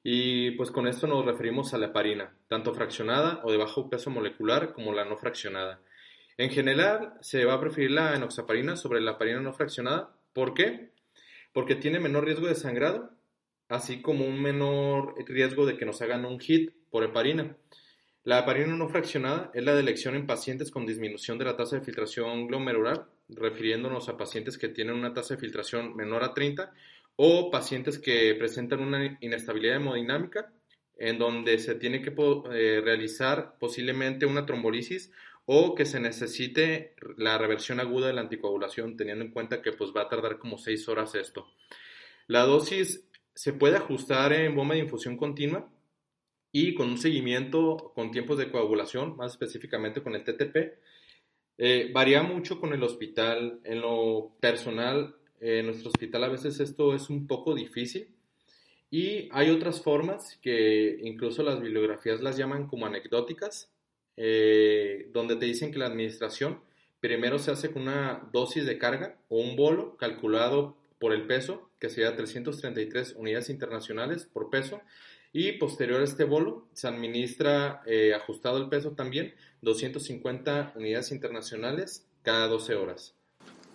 Y 0.04 0.52
pues 0.52 0.70
con 0.70 0.86
esto 0.86 1.08
nos 1.08 1.26
referimos 1.26 1.74
a 1.74 1.80
la 1.80 1.88
heparina, 1.88 2.38
tanto 2.48 2.76
fraccionada 2.76 3.42
o 3.44 3.52
de 3.52 3.58
bajo 3.58 3.90
peso 3.90 4.12
molecular 4.12 4.74
como 4.74 4.94
la 4.94 5.04
no 5.04 5.18
fraccionada. 5.18 5.82
En 6.38 6.52
general, 6.52 7.16
se 7.22 7.44
va 7.44 7.56
a 7.56 7.60
preferir 7.60 7.90
la 7.90 8.16
enoxaparina 8.16 8.76
sobre 8.76 9.02
la 9.02 9.14
heparina 9.14 9.40
no 9.40 9.52
fraccionada. 9.52 10.16
¿Por 10.32 10.54
qué? 10.54 10.92
Porque 11.54 11.74
tiene 11.74 12.00
menor 12.00 12.24
riesgo 12.24 12.46
de 12.46 12.54
sangrado, 12.54 13.10
así 13.68 14.00
como 14.00 14.26
un 14.26 14.40
menor 14.40 15.16
riesgo 15.26 15.66
de 15.66 15.76
que 15.76 15.86
nos 15.88 16.04
hagan 16.04 16.24
un 16.24 16.40
hit 16.40 16.72
por 16.92 17.04
heparina. 17.04 17.58
La 18.26 18.40
heparina 18.40 18.76
no 18.76 18.90
fraccionada 18.90 19.52
es 19.54 19.64
la 19.64 19.76
de 19.76 19.82
elección 19.82 20.16
en 20.16 20.26
pacientes 20.26 20.72
con 20.72 20.88
disminución 20.88 21.38
de 21.38 21.46
la 21.46 21.56
tasa 21.56 21.76
de 21.76 21.86
filtración 21.86 22.48
glomerular, 22.48 23.06
refiriéndonos 23.30 24.10
a 24.10 24.18
pacientes 24.18 24.58
que 24.58 24.68
tienen 24.68 24.96
una 24.96 25.14
tasa 25.14 25.36
de 25.36 25.40
filtración 25.40 25.96
menor 25.96 26.24
a 26.24 26.34
30 26.34 26.74
o 27.18 27.52
pacientes 27.52 28.00
que 28.00 28.34
presentan 28.34 28.80
una 28.80 29.16
inestabilidad 29.22 29.76
hemodinámica 29.76 30.52
en 30.98 31.20
donde 31.20 31.60
se 31.60 31.76
tiene 31.76 32.02
que 32.02 32.16
eh, 32.52 32.82
realizar 32.84 33.60
posiblemente 33.60 34.26
una 34.26 34.48
trombolisis 34.48 35.12
o 35.46 35.76
que 35.76 35.86
se 35.86 36.00
necesite 36.00 36.96
la 37.18 37.38
reversión 37.38 37.80
aguda 37.80 38.08
de 38.08 38.14
la 38.14 38.22
anticoagulación, 38.22 38.98
teniendo 38.98 39.24
en 39.24 39.30
cuenta 39.30 39.62
que 39.62 39.72
pues 39.72 39.92
va 39.96 40.02
a 40.02 40.10
tardar 40.10 40.40
como 40.40 40.58
6 40.58 40.90
horas 40.90 41.14
esto. 41.14 41.46
La 42.26 42.42
dosis 42.42 43.08
se 43.36 43.54
puede 43.54 43.78
ajustar 43.78 44.34
en 44.34 44.56
bomba 44.56 44.74
de 44.74 44.82
infusión 44.82 45.16
continua 45.16 45.70
y 46.58 46.74
con 46.74 46.88
un 46.88 46.98
seguimiento 46.98 47.92
con 47.94 48.12
tiempos 48.12 48.38
de 48.38 48.50
coagulación, 48.50 49.18
más 49.18 49.34
específicamente 49.34 50.02
con 50.02 50.16
el 50.16 50.24
TTP. 50.24 50.80
Eh, 51.58 51.92
varía 51.94 52.24
mucho 52.24 52.62
con 52.62 52.72
el 52.72 52.82
hospital. 52.82 53.60
En 53.66 53.82
lo 53.82 54.32
personal, 54.40 55.18
en 55.42 55.66
nuestro 55.66 55.90
hospital 55.90 56.24
a 56.24 56.30
veces 56.30 56.62
esto 56.62 56.96
es 56.96 57.10
un 57.10 57.28
poco 57.28 57.56
difícil. 57.56 58.08
Y 58.90 59.28
hay 59.34 59.50
otras 59.50 59.82
formas 59.82 60.40
que 60.42 60.98
incluso 61.04 61.44
las 61.44 61.60
bibliografías 61.60 62.22
las 62.22 62.38
llaman 62.38 62.68
como 62.68 62.86
anecdóticas, 62.86 63.70
eh, 64.16 65.10
donde 65.12 65.36
te 65.36 65.48
dicen 65.48 65.74
que 65.74 65.80
la 65.80 65.88
administración 65.88 66.62
primero 67.02 67.38
se 67.38 67.52
hace 67.52 67.70
con 67.70 67.82
una 67.82 68.30
dosis 68.32 68.66
de 68.66 68.78
carga 68.78 69.18
o 69.28 69.42
un 69.42 69.58
bolo 69.58 69.98
calculado 69.98 70.78
por 71.00 71.12
el 71.12 71.28
peso, 71.28 71.70
que 71.80 71.90
sería 71.90 72.16
333 72.16 73.16
unidades 73.18 73.50
internacionales 73.50 74.26
por 74.32 74.50
peso, 74.50 74.82
y 75.36 75.52
posterior 75.52 76.00
a 76.00 76.06
este 76.06 76.24
bolo 76.24 76.66
se 76.72 76.88
administra, 76.88 77.82
eh, 77.86 78.14
ajustado 78.14 78.58
el 78.58 78.70
peso 78.70 78.92
también, 78.92 79.34
250 79.64 80.72
unidades 80.78 81.12
internacionales 81.12 82.06
cada 82.24 82.48
12 82.48 82.76
horas. 82.76 83.14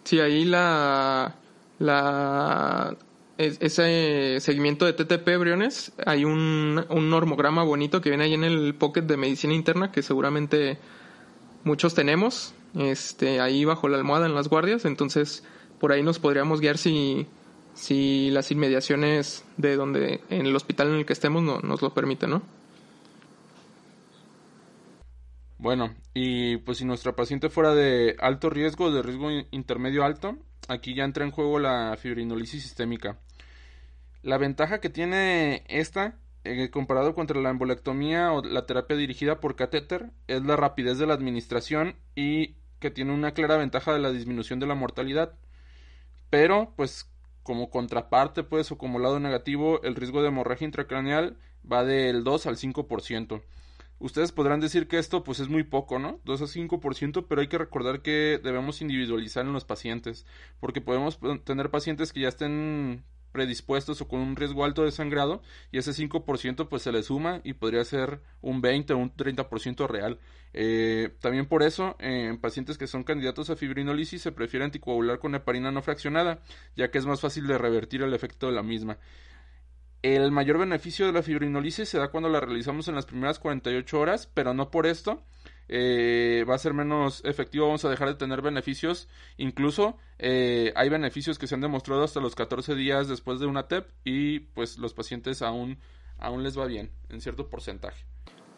Sí, 0.05 0.21
ahí 0.21 0.47
la, 0.47 1.35
la 1.79 2.97
ese 3.37 4.41
seguimiento 4.41 4.87
de 4.87 4.95
TTP 4.95 5.37
Briones, 5.39 5.93
hay 6.07 6.25
un, 6.25 6.83
un 6.89 7.11
normograma 7.11 7.63
bonito 7.63 8.01
que 8.01 8.09
viene 8.09 8.25
ahí 8.25 8.33
en 8.33 8.45
el 8.45 8.75
pocket 8.75 9.03
de 9.03 9.19
medicina 9.19 9.53
interna 9.53 9.93
que 9.93 10.01
seguramente 10.01 10.79
muchos 11.65 11.95
tenemos, 11.95 12.55
este, 12.75 13.39
ahí 13.39 13.67
bajo 13.67 13.87
la 13.91 13.99
almohada 13.99 14.25
en 14.25 14.35
las 14.35 14.49
guardias, 14.49 14.87
entonces 14.87 15.45
por 15.79 15.93
ahí 15.93 16.03
nos 16.03 16.19
podríamos 16.21 16.63
guiar 16.63 16.79
si, 16.79 17.27
si 17.75 18.31
las 18.31 18.51
inmediaciones 18.51 19.45
de 19.57 19.77
donde, 19.77 20.21
en 20.31 20.47
el 20.47 20.57
hospital 20.57 20.89
en 20.89 20.95
el 20.97 21.07
que 21.07 21.13
estemos 21.13 21.43
no, 21.43 21.61
nos 21.61 21.83
lo 21.83 21.95
permiten, 21.95 22.31
¿no? 22.31 22.43
Bueno, 25.59 25.95
y 26.15 26.57
pues 26.59 26.79
si 26.79 26.87
nuestra 26.87 27.15
paciente 27.15 27.51
fuera 27.51 27.75
de 27.75 28.17
alto 28.19 28.49
riesgo, 28.49 28.91
de 28.91 29.03
riesgo 29.03 29.29
intermedio 29.51 30.05
alto, 30.05 30.39
aquí 30.69 30.95
ya 30.95 31.05
entra 31.05 31.25
en 31.25 31.33
juego 31.33 31.59
la 31.59 31.97
fibrinolisis 32.01 32.63
sistémica. 32.63 33.19
La 34.23 34.39
ventaja 34.39 34.81
que 34.81 34.89
tiene 34.89 35.65
esta, 35.69 36.17
eh, 36.45 36.71
comparado 36.71 37.15
contra 37.15 37.41
la 37.41 37.51
embolectomía 37.51 38.33
o 38.33 38.43
la 38.43 38.65
terapia 38.65 38.97
dirigida 38.97 39.41
por 39.41 39.55
catéter, 39.55 40.11
es 40.29 40.43
la 40.45 40.57
rapidez 40.57 40.99
de 40.99 41.07
la 41.07 41.15
administración 41.15 41.97
y 42.15 42.55
que 42.79 42.91
tiene 42.91 43.13
una 43.13 43.33
clara 43.33 43.59
ventaja 43.59 43.93
de 43.93 43.99
la 44.01 44.11
disminución 44.13 44.61
de 44.61 44.67
la 44.67 44.75
mortalidad. 44.75 45.35
Pero, 46.31 46.73
pues, 46.77 47.10
como 47.51 47.69
contraparte, 47.69 48.45
pues, 48.45 48.71
o 48.71 48.79
como 48.79 49.01
lado 49.01 49.19
negativo, 49.19 49.83
el 49.83 49.97
riesgo 49.97 50.23
de 50.23 50.29
hemorragia 50.29 50.67
intracraneal 50.67 51.37
va 51.71 51.85
del 51.85 52.23
2 52.23 52.47
al 52.47 52.57
5%. 52.57 53.43
Ustedes 53.99 54.31
podrán 54.31 54.61
decir 54.61 54.87
que 54.87 55.01
esto 55.01 55.25
pues 55.25 55.41
es 55.41 55.49
muy 55.49 55.65
poco, 55.65 55.99
¿no? 55.99 56.21
2 56.27 56.43
a 56.43 56.47
5%, 56.47 57.27
pero 57.29 57.41
hay 57.41 57.49
que 57.49 57.59
recordar 57.59 58.03
que 58.03 58.41
debemos 58.41 58.83
individualizar 58.83 59.45
en 59.45 59.53
los 59.53 59.65
pacientes, 59.65 60.27
porque 60.61 60.81
podemos 60.81 61.19
tener 61.43 61.73
pacientes 61.73 62.13
que 62.13 62.21
ya 62.21 62.29
estén 62.29 63.03
predispuestos 63.33 64.01
o 64.01 64.09
con 64.09 64.21
un 64.21 64.37
riesgo 64.37 64.65
alto 64.65 64.85
de 64.85 64.93
sangrado 64.93 65.43
y 65.73 65.79
ese 65.79 65.93
5% 65.93 66.69
pues 66.69 66.83
se 66.83 66.93
le 66.93 67.03
suma 67.03 67.41
y 67.45 67.55
podría 67.55 67.85
ser 67.85 68.21
un 68.41 68.61
20 68.61 68.93
o 68.93 68.99
un 68.99 69.15
30% 69.15 69.89
real. 69.89 70.19
Eh, 70.53 71.15
también 71.21 71.47
por 71.47 71.63
eso 71.63 71.97
en 72.01 72.39
pacientes 72.39 72.77
que 72.77 72.87
son 72.87 73.05
candidatos 73.05 73.51
a 73.51 73.57
fibrinolisis 73.57 74.23
se 74.23 74.33
prefiere 74.33 74.65
anticoagular 74.65 75.21
con 75.21 75.35
heparina 75.37 75.71
no 75.71 75.81
fraccionada 75.81 76.41
ya 76.75 76.91
que 76.91 76.99
es 76.99 77.07
más 77.07 77.21
fácil 77.21 77.47
de 77.47 77.57
revertir 77.57 78.03
el 78.03 78.15
efecto 78.15 78.47
de 78.47 78.53
la 78.53 78.63
misma. 78.63 78.99
El 80.03 80.33
mayor 80.33 80.59
beneficio 80.59 81.07
de 81.07 81.13
la 81.13 81.23
fibrinolisis 81.23 81.89
se 81.89 81.99
da 81.99 82.09
cuando 82.09 82.31
la 82.31 82.41
realizamos 82.41 82.89
en 82.89 82.95
las 82.95 83.05
primeras 83.05 83.39
48 83.39 84.01
horas, 84.01 84.27
pero 84.33 84.55
no 84.55 84.71
por 84.71 84.87
esto 84.87 85.23
eh, 85.73 86.45
va 86.51 86.57
a 86.57 86.59
ser 86.59 86.75
menos 86.75 87.25
efectivo, 87.25 87.67
vamos 87.67 87.85
a 87.85 87.89
dejar 87.89 88.09
de 88.09 88.17
tener 88.17 88.43
beneficios. 88.43 89.09
Incluso 89.37 89.97
eh, 90.19 90.73
hay 90.75 90.89
beneficios 90.89 91.39
que 91.39 91.47
se 91.47 91.55
han 91.55 91.61
demostrado 91.61 92.03
hasta 92.03 92.19
los 92.19 92.35
14 92.35 92.75
días 92.75 93.07
después 93.07 93.39
de 93.39 93.47
una 93.47 93.69
TEP 93.69 93.87
y 94.05 94.41
pues 94.41 94.79
los 94.79 94.95
pacientes 94.95 95.43
aún, 95.43 95.79
aún 96.19 96.43
les 96.43 96.59
va 96.59 96.67
bien 96.67 96.91
en 97.09 97.21
cierto 97.21 97.49
porcentaje. 97.49 98.05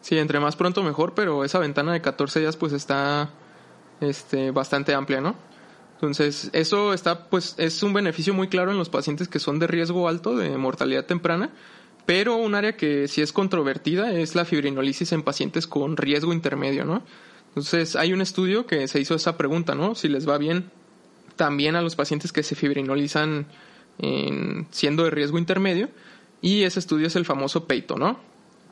Sí, 0.01 0.17
entre 0.17 0.39
más 0.39 0.55
pronto 0.55 0.81
mejor, 0.81 1.13
pero 1.13 1.43
esa 1.43 1.59
ventana 1.59 1.93
de 1.93 2.01
14 2.01 2.39
días 2.39 2.57
pues 2.57 2.73
está 2.73 3.29
este, 4.01 4.49
bastante 4.49 4.95
amplia, 4.95 5.21
¿no? 5.21 5.35
Entonces, 5.93 6.49
eso 6.51 6.93
está, 6.93 7.29
pues, 7.29 7.53
es 7.59 7.83
un 7.83 7.93
beneficio 7.93 8.33
muy 8.33 8.49
claro 8.49 8.71
en 8.71 8.77
los 8.77 8.89
pacientes 8.89 9.27
que 9.27 9.39
son 9.39 9.59
de 9.59 9.67
riesgo 9.67 10.09
alto 10.09 10.35
de 10.35 10.57
mortalidad 10.57 11.05
temprana 11.05 11.51
pero 12.05 12.35
un 12.35 12.55
área 12.55 12.75
que 12.75 13.07
sí 13.07 13.21
es 13.21 13.31
controvertida 13.31 14.11
es 14.11 14.35
la 14.35 14.45
fibrinolisis 14.45 15.11
en 15.13 15.23
pacientes 15.23 15.67
con 15.67 15.97
riesgo 15.97 16.33
intermedio, 16.33 16.85
¿no? 16.85 17.03
Entonces, 17.49 17.95
hay 17.95 18.13
un 18.13 18.21
estudio 18.21 18.65
que 18.65 18.87
se 18.87 18.99
hizo 18.99 19.15
esa 19.15 19.37
pregunta, 19.37 19.75
¿no? 19.75 19.95
Si 19.95 20.07
les 20.07 20.27
va 20.27 20.37
bien 20.37 20.71
también 21.35 21.75
a 21.75 21.81
los 21.81 21.95
pacientes 21.95 22.33
que 22.33 22.43
se 22.43 22.55
fibrinolizan 22.55 23.47
en, 23.99 24.67
siendo 24.71 25.03
de 25.03 25.11
riesgo 25.11 25.37
intermedio, 25.37 25.89
y 26.41 26.63
ese 26.63 26.79
estudio 26.79 27.07
es 27.07 27.15
el 27.15 27.25
famoso 27.25 27.67
peito, 27.67 27.95
¿no? 27.95 28.19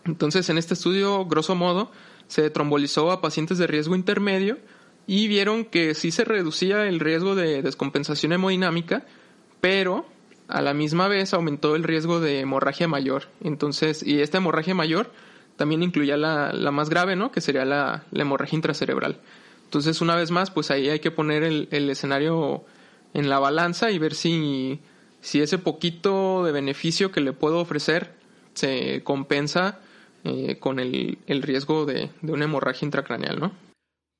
Entonces, 0.05 0.49
en 0.49 0.57
este 0.57 0.73
estudio, 0.73 1.25
grosso 1.25 1.55
modo, 1.55 1.91
se 2.27 2.49
trombolizó 2.49 3.11
a 3.11 3.21
pacientes 3.21 3.57
de 3.57 3.67
riesgo 3.67 3.95
intermedio 3.95 4.57
y 5.05 5.27
vieron 5.27 5.65
que 5.65 5.93
sí 5.95 6.11
se 6.11 6.25
reducía 6.25 6.87
el 6.87 6.99
riesgo 6.99 7.35
de 7.35 7.61
descompensación 7.61 8.33
hemodinámica, 8.33 9.05
pero 9.61 10.05
a 10.51 10.61
la 10.61 10.73
misma 10.73 11.07
vez 11.07 11.33
aumentó 11.33 11.75
el 11.75 11.83
riesgo 11.83 12.19
de 12.19 12.39
hemorragia 12.39 12.87
mayor. 12.87 13.23
Entonces, 13.43 14.03
y 14.03 14.21
esta 14.21 14.37
hemorragia 14.37 14.75
mayor 14.75 15.11
también 15.55 15.83
incluía 15.83 16.17
la, 16.17 16.53
la 16.53 16.71
más 16.71 16.89
grave, 16.89 17.15
¿no? 17.15 17.31
Que 17.31 17.41
sería 17.41 17.65
la, 17.65 18.03
hemorragia 18.13 18.55
intracerebral. 18.55 19.17
Entonces, 19.65 20.01
una 20.01 20.15
vez 20.15 20.31
más, 20.31 20.51
pues 20.51 20.71
ahí 20.71 20.89
hay 20.89 20.99
que 20.99 21.11
poner 21.11 21.43
el, 21.43 21.89
escenario 21.89 22.63
en 23.13 23.29
la 23.29 23.39
balanza 23.39 23.91
y 23.91 23.99
ver 23.99 24.13
si, 24.13 24.79
si 25.21 25.41
ese 25.41 25.57
poquito 25.57 26.43
de 26.43 26.51
beneficio 26.51 27.11
que 27.11 27.21
le 27.21 27.33
puedo 27.33 27.59
ofrecer 27.59 28.13
se 28.53 29.03
compensa 29.03 29.79
eh, 30.23 30.57
con 30.59 30.79
el, 30.79 31.19
el 31.27 31.41
riesgo 31.41 31.85
de, 31.85 32.09
de, 32.21 32.31
una 32.31 32.45
hemorragia 32.45 32.85
intracraneal, 32.85 33.39
¿no? 33.39 33.51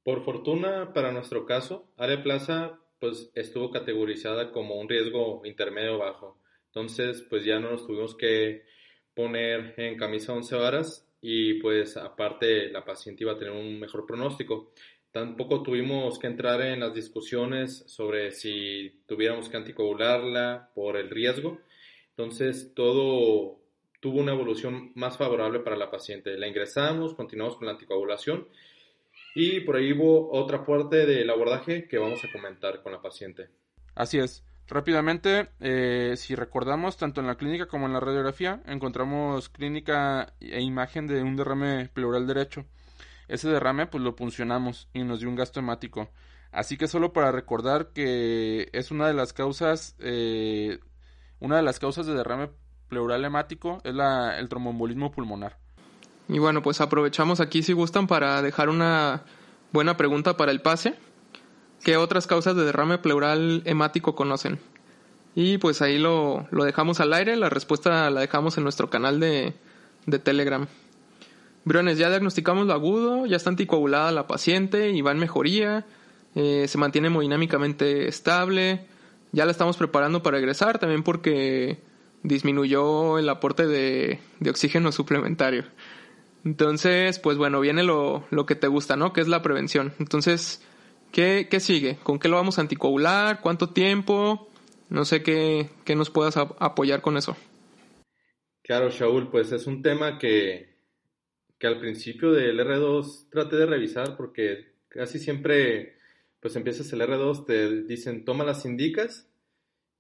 Por 0.04 0.24
fortuna, 0.24 0.94
para 0.94 1.12
nuestro 1.12 1.46
caso, 1.46 1.86
Área 1.98 2.24
Plaza 2.24 2.81
pues 3.02 3.32
estuvo 3.34 3.72
categorizada 3.72 4.52
como 4.52 4.76
un 4.76 4.88
riesgo 4.88 5.42
intermedio 5.44 5.98
bajo. 5.98 6.40
Entonces, 6.68 7.26
pues 7.28 7.44
ya 7.44 7.60
no 7.60 7.72
nos 7.72 7.88
tuvimos 7.88 8.16
que 8.16 8.64
poner 9.16 9.74
en 9.78 9.98
camisa 9.98 10.34
11 10.34 10.56
varas 10.56 11.10
y 11.20 11.56
pues 11.56 11.98
aparte 11.98 12.70
la 12.70 12.86
paciente 12.86 13.24
iba 13.24 13.34
a 13.34 13.38
tener 13.40 13.54
un 13.54 13.80
mejor 13.80 14.06
pronóstico. 14.06 14.72
Tampoco 15.12 15.64
tuvimos 15.64 16.20
que 16.20 16.28
entrar 16.28 16.62
en 16.62 16.80
las 16.80 16.94
discusiones 16.94 17.84
sobre 17.88 18.32
si 18.32 19.02
tuviéramos 19.08 19.50
que 19.50 19.58
anticoagularla 19.58 20.70
por 20.76 20.96
el 20.96 21.10
riesgo. 21.10 21.60
Entonces, 22.10 22.72
todo 22.76 23.60
tuvo 24.00 24.20
una 24.20 24.34
evolución 24.34 24.92
más 24.94 25.18
favorable 25.18 25.60
para 25.62 25.76
la 25.76 25.90
paciente. 25.90 26.38
La 26.38 26.48
ingresamos, 26.48 27.16
continuamos 27.16 27.58
con 27.58 27.66
la 27.66 27.74
anticoagulación 27.74 28.48
y 29.36 29.62
por 29.62 29.76
ahí 29.76 29.94
hubo 29.94 30.32
otra 30.32 30.66
parte 30.66 31.06
del 31.06 31.30
abordaje 31.30 31.88
que 31.88 31.98
vamos 31.98 32.24
a 32.24 32.32
comentar 32.32 32.82
con 32.84 32.92
la 32.92 33.02
paciente. 33.02 33.50
Así 33.96 34.20
es. 34.20 34.44
Rápidamente, 34.68 35.50
eh, 35.60 36.14
si 36.16 36.34
recordamos, 36.34 36.96
tanto 36.96 37.20
en 37.20 37.28
la 37.28 37.36
clínica 37.36 37.66
como 37.66 37.88
en 37.88 37.94
la 37.94 38.00
radiografía, 38.00 38.62
encontramos 38.66 39.50
clínica 39.50 40.34
e 40.40 40.62
imagen 40.62 41.08
de 41.08 41.22
un 41.24 41.36
derrame 41.36 41.90
pleural 41.94 42.26
derecho. 42.26 42.66
ese 43.28 43.50
derrame 43.50 43.88
pues 43.88 44.04
lo 44.04 44.16
puncionamos 44.16 44.90
y 44.94 45.04
nos 45.04 45.20
dio 45.20 45.30
un 45.30 45.36
gasto 45.36 45.60
hemático. 45.60 46.10
Así 46.52 46.78
que 46.78 46.88
solo 46.88 47.14
para 47.14 47.32
recordar 47.32 47.94
que 47.94 48.70
es 48.74 48.92
una 48.92 49.08
de 49.08 49.14
las 49.14 49.34
causas, 49.34 49.96
eh, 50.00 50.80
una 51.40 51.58
de 51.58 51.64
las 51.64 51.80
causas 51.80 52.06
de 52.06 52.14
derrame 52.14 52.50
pleural 52.90 53.24
hemático 53.24 53.80
es 53.86 53.94
la, 53.94 54.38
el 54.38 54.50
tromboembolismo 54.50 55.12
pulmonar. 55.12 55.58
Y 56.32 56.40
bueno, 56.40 56.62
pues 56.62 56.80
aprovechamos 56.80 57.42
aquí 57.42 57.62
si 57.62 57.74
gustan 57.74 58.08
para 58.08 58.42
dejar 58.42 58.70
una 58.70 59.24
buena 59.74 59.98
pregunta 59.98 60.38
para 60.38 60.54
el 60.54 60.62
pase. 60.62 60.96
¿Qué 61.84 61.98
otras 61.98 62.26
causas 62.26 62.56
de 62.56 62.64
derrame 62.64 63.00
pleural 63.00 63.64
hemático 63.66 64.16
conocen? 64.16 64.58
Y 65.36 65.58
pues 65.58 65.82
ahí 65.82 66.00
lo, 66.00 66.48
lo 66.52 66.64
dejamos 66.64 67.02
al 67.02 67.12
aire, 67.12 67.36
la 67.36 67.50
respuesta 67.50 68.10
la 68.10 68.22
dejamos 68.22 68.58
en 68.58 68.64
nuestro 68.64 68.90
canal 68.90 69.20
de, 69.20 69.54
de 70.06 70.20
Telegram. 70.20 70.68
Briones, 71.66 71.98
ya 71.98 72.08
diagnosticamos 72.08 72.66
lo 72.66 72.72
agudo, 72.72 73.26
ya 73.26 73.36
está 73.36 73.50
anticoagulada 73.50 74.14
la 74.14 74.26
paciente 74.26 74.92
y 74.92 75.02
va 75.02 75.12
en 75.12 75.20
mejoría, 75.20 75.86
eh, 76.36 76.66
se 76.70 76.78
mantiene 76.78 77.08
hemodinámicamente 77.08 78.08
estable, 78.08 78.86
ya 79.34 79.44
la 79.44 79.52
estamos 79.52 79.76
preparando 79.76 80.24
para 80.24 80.38
egresar 80.38 80.80
también 80.80 81.04
porque 81.04 81.82
disminuyó 82.24 83.20
el 83.20 83.28
aporte 83.28 83.68
de, 83.68 84.22
de 84.40 84.50
oxígeno 84.50 84.94
suplementario. 84.94 85.66
Entonces, 86.44 87.20
pues 87.20 87.38
bueno, 87.38 87.60
viene 87.60 87.84
lo, 87.84 88.26
lo, 88.32 88.46
que 88.46 88.56
te 88.56 88.68
gusta, 88.68 88.96
¿no? 88.96 89.14
Que 89.14 89.22
es 89.22 89.28
la 89.28 89.44
prevención. 89.44 89.94
Entonces, 90.00 90.66
¿qué, 91.12 91.48
¿qué, 91.50 91.60
sigue? 91.60 91.98
¿Con 92.04 92.20
qué 92.20 92.30
lo 92.30 92.38
vamos 92.38 92.58
a 92.58 92.62
anticoagular? 92.62 93.42
¿Cuánto 93.42 93.70
tiempo? 93.70 94.50
No 94.90 95.06
sé 95.06 95.22
qué, 95.24 95.70
qué 95.86 95.96
nos 95.96 96.10
puedas 96.10 96.38
apoyar 96.38 97.02
con 97.02 97.18
eso. 97.18 97.38
Claro, 98.64 98.90
Shaul, 98.90 99.30
pues 99.30 99.52
es 99.52 99.68
un 99.68 99.82
tema 99.82 100.18
que, 100.18 100.78
que 101.60 101.68
al 101.68 101.80
principio 101.80 102.32
del 102.32 102.60
R2 102.60 103.30
traté 103.30 103.56
de 103.56 103.66
revisar 103.66 104.18
porque 104.18 104.74
casi 104.90 105.20
siempre, 105.20 105.98
pues 106.40 106.56
empiezas 106.56 106.92
el 106.92 107.02
R2, 107.02 107.46
te 107.46 107.84
dicen 107.84 108.26
toma 108.26 108.44
las 108.44 108.66
indicas 108.66 109.30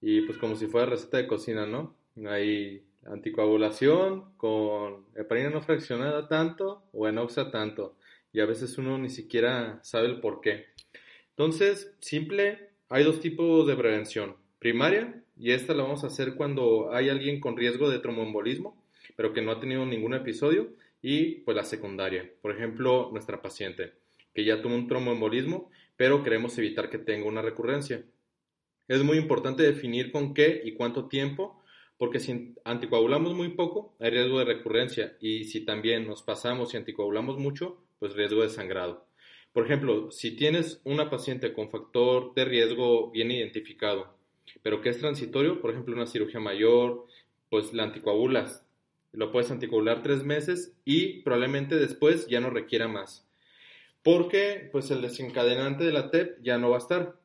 y 0.01 0.21
pues 0.21 0.37
como 0.37 0.55
si 0.55 0.67
fuera 0.67 0.87
receta 0.87 1.17
de 1.17 1.27
cocina, 1.27 1.65
¿no? 1.65 1.95
Hay 2.27 2.90
anticoagulación 3.05 4.33
con 4.37 5.05
heparina 5.15 5.49
no 5.49 5.61
fraccionada 5.61 6.27
tanto 6.27 6.83
o 6.93 7.07
enoxa 7.07 7.51
tanto 7.51 7.95
y 8.33 8.39
a 8.39 8.45
veces 8.45 8.77
uno 8.77 8.97
ni 8.97 9.09
siquiera 9.09 9.79
sabe 9.83 10.07
el 10.07 10.19
por 10.19 10.41
qué. 10.41 10.65
Entonces, 11.31 11.93
simple, 11.99 12.69
hay 12.89 13.03
dos 13.03 13.19
tipos 13.19 13.67
de 13.67 13.75
prevención. 13.75 14.35
Primaria, 14.59 15.23
y 15.37 15.51
esta 15.51 15.73
la 15.73 15.83
vamos 15.83 16.03
a 16.03 16.07
hacer 16.07 16.35
cuando 16.35 16.93
hay 16.93 17.09
alguien 17.09 17.39
con 17.39 17.57
riesgo 17.57 17.89
de 17.89 17.99
tromboembolismo, 17.99 18.81
pero 19.15 19.33
que 19.33 19.41
no 19.41 19.51
ha 19.51 19.59
tenido 19.59 19.85
ningún 19.85 20.13
episodio, 20.13 20.69
y 21.01 21.35
pues 21.41 21.57
la 21.57 21.63
secundaria, 21.63 22.29
por 22.41 22.51
ejemplo, 22.51 23.09
nuestra 23.11 23.41
paciente, 23.41 23.93
que 24.33 24.45
ya 24.45 24.61
tuvo 24.61 24.75
un 24.75 24.87
tromboembolismo, 24.87 25.71
pero 25.97 26.23
queremos 26.23 26.57
evitar 26.57 26.89
que 26.89 26.99
tenga 26.99 27.27
una 27.27 27.41
recurrencia. 27.41 28.03
Es 28.87 29.03
muy 29.03 29.17
importante 29.17 29.63
definir 29.63 30.11
con 30.11 30.33
qué 30.33 30.61
y 30.63 30.73
cuánto 30.73 31.07
tiempo 31.07 31.60
porque 32.01 32.19
si 32.19 32.55
anticoagulamos 32.65 33.35
muy 33.35 33.49
poco, 33.49 33.93
hay 33.99 34.09
riesgo 34.09 34.39
de 34.39 34.45
recurrencia 34.45 35.15
y 35.19 35.43
si 35.43 35.63
también 35.63 36.07
nos 36.07 36.23
pasamos 36.23 36.73
y 36.73 36.77
anticoagulamos 36.77 37.37
mucho, 37.37 37.77
pues 37.99 38.15
riesgo 38.15 38.41
de 38.41 38.49
sangrado. 38.49 39.05
Por 39.53 39.65
ejemplo, 39.65 40.09
si 40.09 40.31
tienes 40.31 40.81
una 40.83 41.11
paciente 41.11 41.53
con 41.53 41.69
factor 41.69 42.33
de 42.33 42.45
riesgo 42.45 43.11
bien 43.11 43.29
identificado, 43.29 44.15
pero 44.63 44.81
que 44.81 44.89
es 44.89 44.97
transitorio, 44.97 45.61
por 45.61 45.69
ejemplo, 45.69 45.93
una 45.93 46.07
cirugía 46.07 46.39
mayor, 46.39 47.05
pues 47.51 47.71
la 47.71 47.83
anticoagulas. 47.83 48.65
Lo 49.11 49.31
puedes 49.31 49.51
anticoagular 49.51 50.01
tres 50.01 50.23
meses 50.23 50.75
y 50.83 51.21
probablemente 51.21 51.75
después 51.75 52.25
ya 52.25 52.39
no 52.39 52.49
requiera 52.49 52.87
más. 52.87 53.29
Porque 54.01 54.69
pues 54.71 54.89
el 54.89 55.03
desencadenante 55.03 55.83
de 55.83 55.93
la 55.93 56.09
TEP 56.09 56.41
ya 56.41 56.57
no 56.57 56.71
va 56.71 56.77
a 56.77 56.79
estar. 56.79 57.20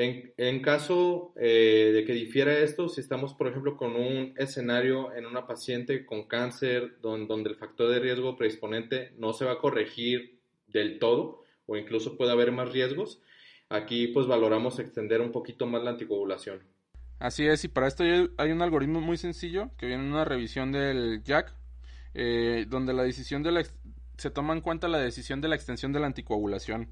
En, 0.00 0.62
caso 0.62 1.32
eh, 1.34 1.90
de 1.92 2.04
que 2.04 2.12
difiera 2.12 2.56
esto, 2.56 2.88
si 2.88 3.00
estamos, 3.00 3.34
por 3.34 3.48
ejemplo, 3.48 3.76
con 3.76 3.96
un 3.96 4.32
escenario 4.36 5.12
en 5.12 5.26
una 5.26 5.48
paciente 5.48 6.06
con 6.06 6.28
cáncer 6.28 7.00
donde, 7.00 7.50
el 7.50 7.56
factor 7.56 7.90
de 7.90 7.98
riesgo 7.98 8.36
predisponente 8.36 9.12
no 9.18 9.32
se 9.32 9.44
va 9.44 9.54
a 9.54 9.58
corregir 9.58 10.38
del 10.68 11.00
todo 11.00 11.42
o 11.66 11.76
incluso 11.76 12.16
puede 12.16 12.30
haber 12.30 12.52
más 12.52 12.70
riesgos, 12.70 13.20
aquí 13.70 14.06
pues 14.06 14.28
valoramos 14.28 14.78
extender 14.78 15.20
un 15.20 15.32
poquito 15.32 15.66
más 15.66 15.82
la 15.82 15.90
anticoagulación. 15.90 16.62
Así 17.18 17.48
es, 17.48 17.64
y 17.64 17.68
para 17.68 17.88
esto 17.88 18.04
hay 18.04 18.52
un 18.52 18.62
algoritmo 18.62 19.00
muy 19.00 19.16
sencillo 19.16 19.72
que 19.78 19.86
viene 19.86 20.04
en 20.04 20.12
una 20.12 20.24
revisión 20.24 20.70
del 20.70 21.24
JAC, 21.26 21.52
eh, 22.14 22.66
donde 22.68 22.94
la 22.94 23.02
decisión 23.02 23.42
de 23.42 23.50
la 23.50 23.64
se 24.16 24.30
toma 24.30 24.54
en 24.54 24.60
cuenta 24.60 24.86
la 24.86 24.98
decisión 24.98 25.40
de 25.40 25.48
la 25.48 25.56
extensión 25.56 25.92
de 25.92 25.98
la 25.98 26.06
anticoagulación. 26.06 26.88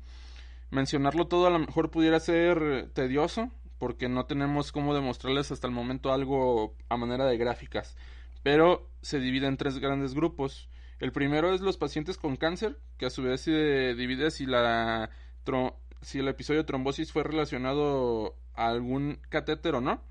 Mencionarlo 0.70 1.28
todo 1.28 1.46
a 1.46 1.50
lo 1.50 1.58
mejor 1.60 1.90
pudiera 1.90 2.18
ser 2.20 2.90
tedioso, 2.92 3.50
porque 3.78 4.08
no 4.08 4.26
tenemos 4.26 4.72
cómo 4.72 4.94
demostrarles 4.94 5.52
hasta 5.52 5.66
el 5.66 5.72
momento 5.72 6.12
algo 6.12 6.74
a 6.88 6.96
manera 6.96 7.26
de 7.26 7.36
gráficas, 7.36 7.96
pero 8.42 8.88
se 9.02 9.20
divide 9.20 9.46
en 9.46 9.56
tres 9.56 9.78
grandes 9.78 10.14
grupos. 10.14 10.68
El 10.98 11.12
primero 11.12 11.52
es 11.52 11.60
los 11.60 11.76
pacientes 11.76 12.16
con 12.16 12.36
cáncer, 12.36 12.78
que 12.96 13.06
a 13.06 13.10
su 13.10 13.22
vez 13.22 13.42
se 13.42 13.94
divide 13.94 14.30
si 14.30 14.46
la 14.46 15.10
si 16.02 16.18
el 16.18 16.28
episodio 16.28 16.60
de 16.60 16.66
trombosis 16.66 17.12
fue 17.12 17.22
relacionado 17.22 18.36
a 18.54 18.68
algún 18.68 19.20
catéter 19.28 19.74
o 19.74 19.80
no. 19.80 20.02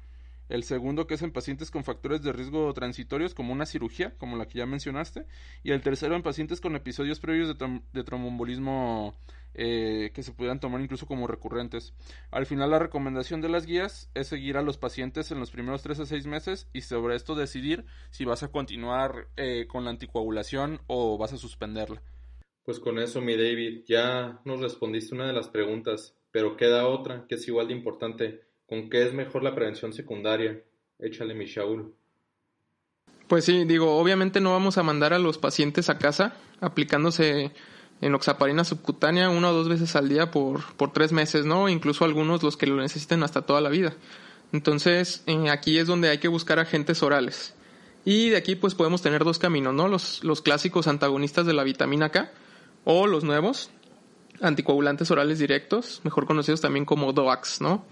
El 0.49 0.63
segundo 0.63 1.07
que 1.07 1.15
es 1.15 1.21
en 1.21 1.31
pacientes 1.31 1.71
con 1.71 1.83
factores 1.83 2.21
de 2.21 2.31
riesgo 2.31 2.73
transitorios 2.73 3.33
como 3.33 3.53
una 3.53 3.65
cirugía, 3.65 4.15
como 4.17 4.37
la 4.37 4.47
que 4.47 4.59
ya 4.59 4.65
mencionaste. 4.65 5.25
Y 5.63 5.71
el 5.71 5.81
tercero 5.81 6.15
en 6.15 6.23
pacientes 6.23 6.61
con 6.61 6.75
episodios 6.75 7.19
previos 7.19 7.57
de, 7.57 7.81
de 7.93 8.03
trombombolismo 8.03 9.15
eh, 9.57 10.11
que 10.13 10.21
se 10.21 10.33
pudieran 10.33 10.59
tomar 10.59 10.81
incluso 10.81 11.05
como 11.05 11.27
recurrentes. 11.27 11.93
Al 12.29 12.45
final 12.45 12.71
la 12.71 12.79
recomendación 12.79 13.39
de 13.39 13.47
las 13.47 13.65
guías 13.65 14.09
es 14.13 14.27
seguir 14.27 14.57
a 14.57 14.61
los 14.61 14.77
pacientes 14.77 15.31
en 15.31 15.39
los 15.39 15.49
primeros 15.49 15.81
3 15.81 16.01
a 16.01 16.05
6 16.05 16.27
meses 16.27 16.67
y 16.73 16.81
sobre 16.81 17.15
esto 17.15 17.35
decidir 17.35 17.85
si 18.11 18.25
vas 18.25 18.43
a 18.43 18.49
continuar 18.49 19.29
eh, 19.37 19.65
con 19.67 19.85
la 19.85 19.91
anticoagulación 19.91 20.81
o 20.87 21.17
vas 21.17 21.31
a 21.31 21.37
suspenderla. 21.37 22.03
Pues 22.65 22.81
con 22.81 22.99
eso, 22.99 23.21
mi 23.21 23.37
David, 23.37 23.83
ya 23.87 24.41
nos 24.43 24.59
respondiste 24.59 25.15
una 25.15 25.27
de 25.27 25.33
las 25.33 25.47
preguntas, 25.47 26.17
pero 26.31 26.57
queda 26.57 26.87
otra 26.87 27.25
que 27.25 27.35
es 27.35 27.47
igual 27.47 27.69
de 27.69 27.75
importante. 27.75 28.41
¿Con 28.67 28.89
qué 28.89 29.05
es 29.05 29.13
mejor 29.13 29.43
la 29.43 29.53
prevención 29.53 29.93
secundaria? 29.93 30.61
Échale, 30.99 31.33
mi 31.33 31.45
Shaul. 31.45 31.93
Pues 33.27 33.45
sí, 33.45 33.65
digo, 33.65 33.97
obviamente 33.97 34.39
no 34.39 34.51
vamos 34.51 34.77
a 34.77 34.83
mandar 34.83 35.13
a 35.13 35.19
los 35.19 35.37
pacientes 35.37 35.89
a 35.89 35.97
casa 35.97 36.35
aplicándose 36.61 37.51
enoxaparina 38.01 38.63
subcutánea 38.63 39.29
una 39.29 39.49
o 39.49 39.53
dos 39.53 39.69
veces 39.69 39.95
al 39.95 40.09
día 40.09 40.31
por, 40.31 40.73
por 40.75 40.93
tres 40.93 41.11
meses, 41.11 41.45
¿no? 41.45 41.69
Incluso 41.69 42.05
algunos 42.05 42.43
los 42.43 42.57
que 42.57 42.67
lo 42.67 42.75
necesiten 42.75 43.23
hasta 43.23 43.43
toda 43.43 43.61
la 43.61 43.69
vida. 43.69 43.95
Entonces, 44.51 45.23
eh, 45.25 45.49
aquí 45.49 45.79
es 45.79 45.87
donde 45.87 46.09
hay 46.09 46.19
que 46.19 46.27
buscar 46.27 46.59
agentes 46.59 47.01
orales. 47.03 47.55
Y 48.03 48.29
de 48.29 48.37
aquí 48.37 48.55
pues 48.55 48.75
podemos 48.75 49.01
tener 49.01 49.23
dos 49.23 49.39
caminos, 49.39 49.73
¿no? 49.73 49.87
Los, 49.87 50.23
los 50.23 50.41
clásicos 50.41 50.87
antagonistas 50.87 51.45
de 51.45 51.53
la 51.53 51.63
vitamina 51.63 52.09
K 52.09 52.31
o 52.83 53.07
los 53.07 53.23
nuevos 53.23 53.71
anticoagulantes 54.41 55.09
orales 55.11 55.39
directos, 55.39 56.01
mejor 56.03 56.25
conocidos 56.25 56.61
también 56.61 56.85
como 56.85 57.13
DOACs, 57.13 57.61
¿no? 57.61 57.85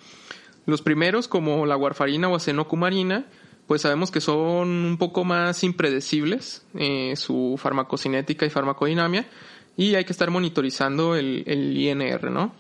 Los 0.65 0.81
primeros, 0.81 1.27
como 1.27 1.65
la 1.65 1.77
warfarina 1.77 2.29
o 2.29 2.35
acenocumarina, 2.35 3.25
pues 3.67 3.81
sabemos 3.81 4.11
que 4.11 4.21
son 4.21 4.67
un 4.67 4.97
poco 4.97 5.23
más 5.23 5.63
impredecibles, 5.63 6.65
eh, 6.75 7.15
su 7.15 7.55
farmacocinética 7.57 8.45
y 8.45 8.49
farmacodinamia, 8.49 9.25
y 9.75 9.95
hay 9.95 10.05
que 10.05 10.11
estar 10.11 10.29
monitorizando 10.29 11.15
el, 11.15 11.43
el 11.47 11.77
INR, 11.77 12.31
¿no? 12.31 12.53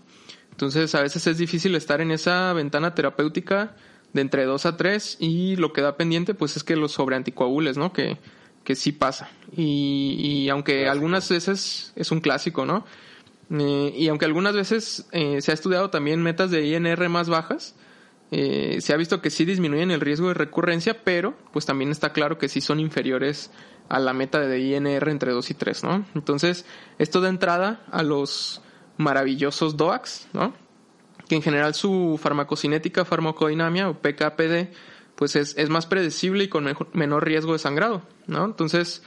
Entonces 0.51 0.93
a 0.95 1.01
veces 1.01 1.25
es 1.27 1.37
difícil 1.37 1.75
estar 1.75 2.01
en 2.01 2.11
esa 2.11 2.53
ventana 2.53 2.93
terapéutica 2.95 3.75
de 4.13 4.21
entre 4.21 4.45
2 4.45 4.65
a 4.65 4.77
3 4.77 5.17
y 5.19 5.55
lo 5.55 5.73
que 5.73 5.81
da 5.81 5.97
pendiente 5.97 6.33
pues 6.33 6.55
es 6.57 6.63
que 6.63 6.75
los 6.75 6.91
sobreanticoagules, 6.93 7.77
¿no? 7.77 7.91
Que, 7.91 8.17
que 8.63 8.75
sí 8.75 8.91
pasa. 8.91 9.29
Y, 9.55 10.15
y 10.19 10.49
aunque 10.49 10.87
algunas 10.87 11.29
veces 11.29 11.91
es 11.95 12.11
un 12.11 12.21
clásico, 12.21 12.65
¿no? 12.65 12.85
Eh, 13.51 13.93
y 13.95 14.07
aunque 14.07 14.25
algunas 14.25 14.55
veces 14.55 15.07
eh, 15.11 15.41
se 15.41 15.51
ha 15.51 15.53
estudiado 15.53 15.89
también 15.89 16.21
metas 16.21 16.51
de 16.51 16.65
INR 16.65 17.09
más 17.09 17.29
bajas, 17.29 17.75
eh, 18.35 18.81
se 18.81 18.93
ha 18.93 18.97
visto 18.97 19.21
que 19.21 19.29
sí 19.29 19.45
disminuyen 19.45 19.91
el 19.91 20.01
riesgo 20.01 20.29
de 20.29 20.33
recurrencia, 20.33 21.03
pero 21.03 21.37
pues 21.51 21.67
también 21.67 21.91
está 21.91 22.13
claro 22.13 22.39
que 22.39 22.49
sí 22.49 22.61
son 22.61 22.79
inferiores 22.79 23.51
a 23.89 23.99
la 23.99 24.11
meta 24.13 24.39
de 24.39 24.59
INR 24.59 25.07
entre 25.09 25.31
2 25.31 25.51
y 25.51 25.53
3, 25.53 25.83
¿no? 25.83 26.05
Entonces, 26.15 26.65
esto 26.97 27.21
da 27.21 27.29
entrada 27.29 27.85
a 27.91 28.01
los 28.01 28.63
maravillosos 28.97 29.77
DOACs, 29.77 30.29
¿no? 30.33 30.55
Que 31.27 31.35
en 31.35 31.43
general 31.43 31.75
su 31.75 32.19
farmacocinética, 32.19 33.05
farmacodinamia 33.05 33.87
o 33.87 34.01
PKPD, 34.01 34.73
pues 35.13 35.35
es, 35.35 35.55
es 35.55 35.69
más 35.69 35.85
predecible 35.85 36.45
y 36.45 36.47
con 36.47 36.65
menor 36.93 37.25
riesgo 37.25 37.53
de 37.53 37.59
sangrado, 37.59 38.01
¿no? 38.25 38.45
Entonces, 38.45 39.03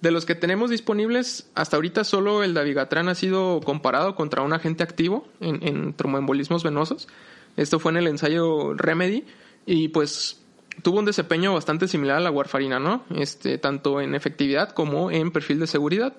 de 0.00 0.10
los 0.10 0.24
que 0.24 0.34
tenemos 0.34 0.70
disponibles, 0.70 1.50
hasta 1.54 1.76
ahorita 1.76 2.02
solo 2.04 2.42
el 2.44 2.54
davigatran 2.54 3.10
ha 3.10 3.14
sido 3.14 3.60
comparado 3.62 4.14
contra 4.14 4.40
un 4.40 4.54
agente 4.54 4.82
activo 4.82 5.28
en, 5.40 5.68
en 5.68 5.92
tromboembolismos 5.92 6.64
venosos. 6.64 7.08
Esto 7.60 7.78
fue 7.78 7.92
en 7.92 7.98
el 7.98 8.06
ensayo 8.06 8.72
Remedy 8.72 9.24
y 9.66 9.88
pues 9.88 10.42
tuvo 10.82 11.00
un 11.00 11.04
desempeño 11.04 11.52
bastante 11.52 11.88
similar 11.88 12.16
a 12.16 12.20
la 12.20 12.30
warfarina, 12.30 12.80
¿no? 12.80 13.04
Este, 13.14 13.58
tanto 13.58 14.00
en 14.00 14.14
efectividad 14.14 14.70
como 14.70 15.10
en 15.10 15.30
perfil 15.30 15.60
de 15.60 15.66
seguridad. 15.66 16.16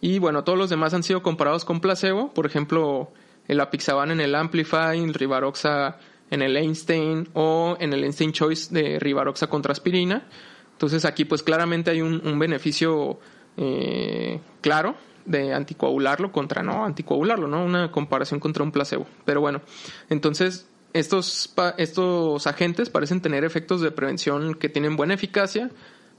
Y 0.00 0.18
bueno, 0.18 0.42
todos 0.42 0.58
los 0.58 0.70
demás 0.70 0.94
han 0.94 1.02
sido 1.02 1.22
comparados 1.22 1.66
con 1.66 1.80
placebo. 1.80 2.32
Por 2.32 2.46
ejemplo, 2.46 3.12
el 3.46 3.60
apixaban 3.60 4.10
en 4.10 4.20
el 4.20 4.34
Amplify, 4.34 4.98
el 4.98 5.12
Rivaroxa 5.12 5.98
en 6.30 6.40
el 6.40 6.56
Einstein 6.56 7.28
o 7.34 7.76
en 7.78 7.92
el 7.92 8.02
Einstein 8.04 8.32
Choice 8.32 8.72
de 8.72 8.98
Rivaroxa 8.98 9.48
contra 9.48 9.72
aspirina. 9.72 10.28
Entonces 10.72 11.04
aquí 11.04 11.26
pues 11.26 11.42
claramente 11.42 11.90
hay 11.90 12.00
un, 12.00 12.38
beneficio 12.38 13.18
eh, 13.58 14.40
claro 14.62 14.94
de 15.26 15.52
anticoagularlo 15.52 16.32
contra 16.32 16.62
no 16.62 16.86
anticoagularlo, 16.86 17.48
¿no? 17.48 17.62
Una 17.62 17.92
comparación 17.92 18.40
contra 18.40 18.62
un 18.62 18.72
placebo. 18.72 19.06
Pero 19.26 19.42
bueno, 19.42 19.60
entonces 20.08 20.69
estos, 20.92 21.54
estos 21.78 22.46
agentes 22.46 22.90
parecen 22.90 23.20
tener 23.20 23.44
efectos 23.44 23.80
de 23.80 23.90
prevención 23.90 24.54
que 24.54 24.68
tienen 24.68 24.96
buena 24.96 25.14
eficacia, 25.14 25.70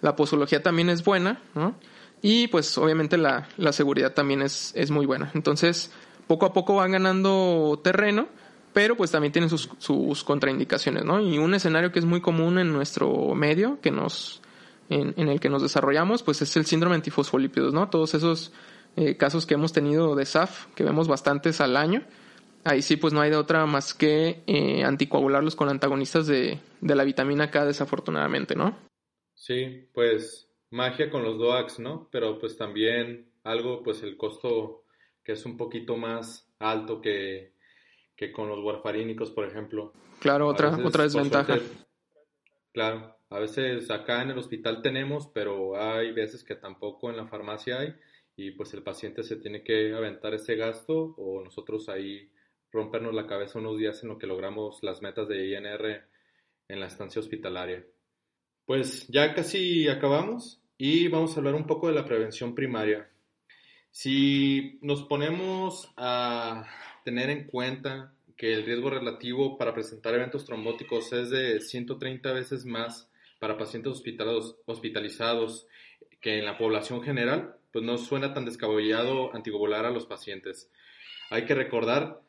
la 0.01 0.15
posología 0.15 0.63
también 0.63 0.89
es 0.89 1.03
buena, 1.03 1.41
¿no? 1.55 1.75
Y 2.21 2.47
pues 2.47 2.77
obviamente 2.77 3.17
la, 3.17 3.47
la 3.57 3.73
seguridad 3.73 4.13
también 4.13 4.41
es, 4.41 4.71
es 4.75 4.91
muy 4.91 5.05
buena. 5.05 5.31
Entonces, 5.33 5.91
poco 6.27 6.45
a 6.45 6.53
poco 6.53 6.75
van 6.75 6.91
ganando 6.91 7.79
terreno, 7.83 8.27
pero 8.73 8.95
pues 8.95 9.11
también 9.11 9.33
tienen 9.33 9.49
sus, 9.49 9.69
sus 9.79 10.23
contraindicaciones, 10.23 11.03
¿no? 11.03 11.19
Y 11.19 11.37
un 11.37 11.53
escenario 11.53 11.91
que 11.91 11.99
es 11.99 12.05
muy 12.05 12.21
común 12.21 12.59
en 12.59 12.71
nuestro 12.71 13.35
medio, 13.35 13.79
que 13.81 13.91
nos, 13.91 14.41
en, 14.89 15.13
en 15.17 15.27
el 15.29 15.39
que 15.39 15.49
nos 15.49 15.61
desarrollamos, 15.61 16.23
pues 16.23 16.41
es 16.41 16.55
el 16.55 16.65
síndrome 16.65 16.95
antifosfolípidos, 16.95 17.73
¿no? 17.73 17.89
Todos 17.89 18.13
esos 18.13 18.53
eh, 18.95 19.17
casos 19.17 19.45
que 19.45 19.55
hemos 19.55 19.73
tenido 19.73 20.15
de 20.15 20.25
SAF, 20.25 20.67
que 20.75 20.83
vemos 20.83 21.07
bastantes 21.07 21.59
al 21.59 21.75
año, 21.75 22.03
ahí 22.63 22.81
sí 22.81 22.97
pues 22.97 23.13
no 23.13 23.21
hay 23.21 23.29
de 23.29 23.35
otra 23.35 23.65
más 23.65 23.93
que 23.93 24.43
eh, 24.47 24.83
anticoagularlos 24.83 25.55
con 25.55 25.69
antagonistas 25.69 26.27
de, 26.27 26.59
de 26.81 26.95
la 26.95 27.03
vitamina 27.03 27.51
K 27.51 27.65
desafortunadamente, 27.65 28.55
¿no? 28.55 28.77
Sí, 29.33 29.87
pues 29.93 30.49
magia 30.69 31.09
con 31.09 31.23
los 31.23 31.37
DOAX, 31.37 31.79
¿no? 31.79 32.09
Pero 32.11 32.39
pues 32.39 32.57
también 32.57 33.31
algo, 33.43 33.83
pues 33.83 34.03
el 34.03 34.17
costo 34.17 34.83
que 35.23 35.33
es 35.33 35.45
un 35.45 35.57
poquito 35.57 35.97
más 35.97 36.47
alto 36.59 37.01
que, 37.01 37.53
que 38.15 38.31
con 38.31 38.49
los 38.49 38.59
warfarínicos, 38.59 39.31
por 39.31 39.45
ejemplo. 39.45 39.93
Claro, 40.19 40.47
otra, 40.47 40.77
otra 40.83 41.03
desventaja. 41.03 41.59
claro, 42.71 43.15
a 43.29 43.39
veces 43.39 43.89
acá 43.89 44.21
en 44.21 44.31
el 44.31 44.37
hospital 44.37 44.81
tenemos, 44.81 45.27
pero 45.27 45.75
hay 45.79 46.11
veces 46.11 46.43
que 46.43 46.55
tampoco 46.55 47.09
en 47.09 47.17
la 47.17 47.27
farmacia 47.27 47.79
hay 47.79 47.95
y 48.35 48.51
pues 48.51 48.73
el 48.73 48.83
paciente 48.83 49.23
se 49.23 49.35
tiene 49.35 49.63
que 49.63 49.93
aventar 49.93 50.33
ese 50.33 50.55
gasto 50.55 51.15
o 51.17 51.43
nosotros 51.43 51.89
ahí 51.89 52.31
rompernos 52.71 53.13
la 53.13 53.27
cabeza 53.27 53.59
unos 53.59 53.77
días 53.77 54.01
en 54.03 54.09
lo 54.09 54.17
que 54.17 54.27
logramos 54.27 54.79
las 54.81 55.01
metas 55.01 55.27
de 55.27 55.47
INR 55.47 56.03
en 56.67 56.79
la 56.79 56.87
estancia 56.87 57.19
hospitalaria. 57.19 57.85
Pues 58.65 59.07
ya 59.07 59.33
casi 59.33 59.87
acabamos 59.87 60.61
y 60.77 61.07
vamos 61.07 61.35
a 61.35 61.39
hablar 61.39 61.55
un 61.55 61.67
poco 61.67 61.87
de 61.87 61.93
la 61.93 62.05
prevención 62.05 62.55
primaria. 62.55 63.09
Si 63.91 64.79
nos 64.81 65.03
ponemos 65.03 65.91
a 65.97 66.65
tener 67.03 67.29
en 67.29 67.45
cuenta 67.45 68.13
que 68.37 68.53
el 68.53 68.65
riesgo 68.65 68.89
relativo 68.89 69.57
para 69.57 69.73
presentar 69.73 70.15
eventos 70.15 70.45
trombóticos 70.45 71.11
es 71.13 71.29
de 71.29 71.59
130 71.59 72.31
veces 72.31 72.65
más 72.65 73.11
para 73.39 73.57
pacientes 73.57 74.01
hospitalizados 74.65 75.67
que 76.21 76.39
en 76.39 76.45
la 76.45 76.57
población 76.57 77.03
general, 77.03 77.57
pues 77.71 77.83
no 77.83 77.97
suena 77.97 78.33
tan 78.33 78.45
descabellado 78.45 79.35
anticoagular 79.35 79.85
a 79.85 79.91
los 79.91 80.05
pacientes. 80.05 80.71
Hay 81.29 81.45
que 81.45 81.55
recordar, 81.55 82.21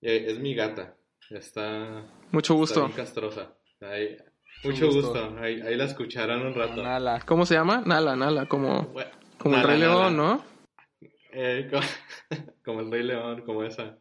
eh, 0.00 0.26
es 0.28 0.38
mi 0.38 0.54
gata, 0.54 0.96
está... 1.30 2.06
Mucho 2.30 2.54
gusto. 2.54 2.90
castrosa. 2.94 3.54
mucho 4.64 4.86
gusto, 4.90 5.36
Ahí, 5.40 5.76
la 5.76 5.84
escucharán 5.84 6.46
un 6.46 6.54
rato. 6.54 6.82
Nala. 6.82 7.20
¿Cómo 7.26 7.46
se 7.46 7.54
llama? 7.54 7.82
Nala, 7.84 8.16
Nala, 8.16 8.46
como, 8.46 8.94
como 9.38 9.56
el 9.56 9.62
Rey 9.62 9.78
León, 9.78 10.16
¿no? 10.16 10.44
Eh, 11.32 11.68
como, 11.70 11.82
como 12.64 12.80
el 12.80 12.90
Rey 12.90 13.02
León, 13.02 13.42
como 13.44 13.64
esa. 13.64 13.98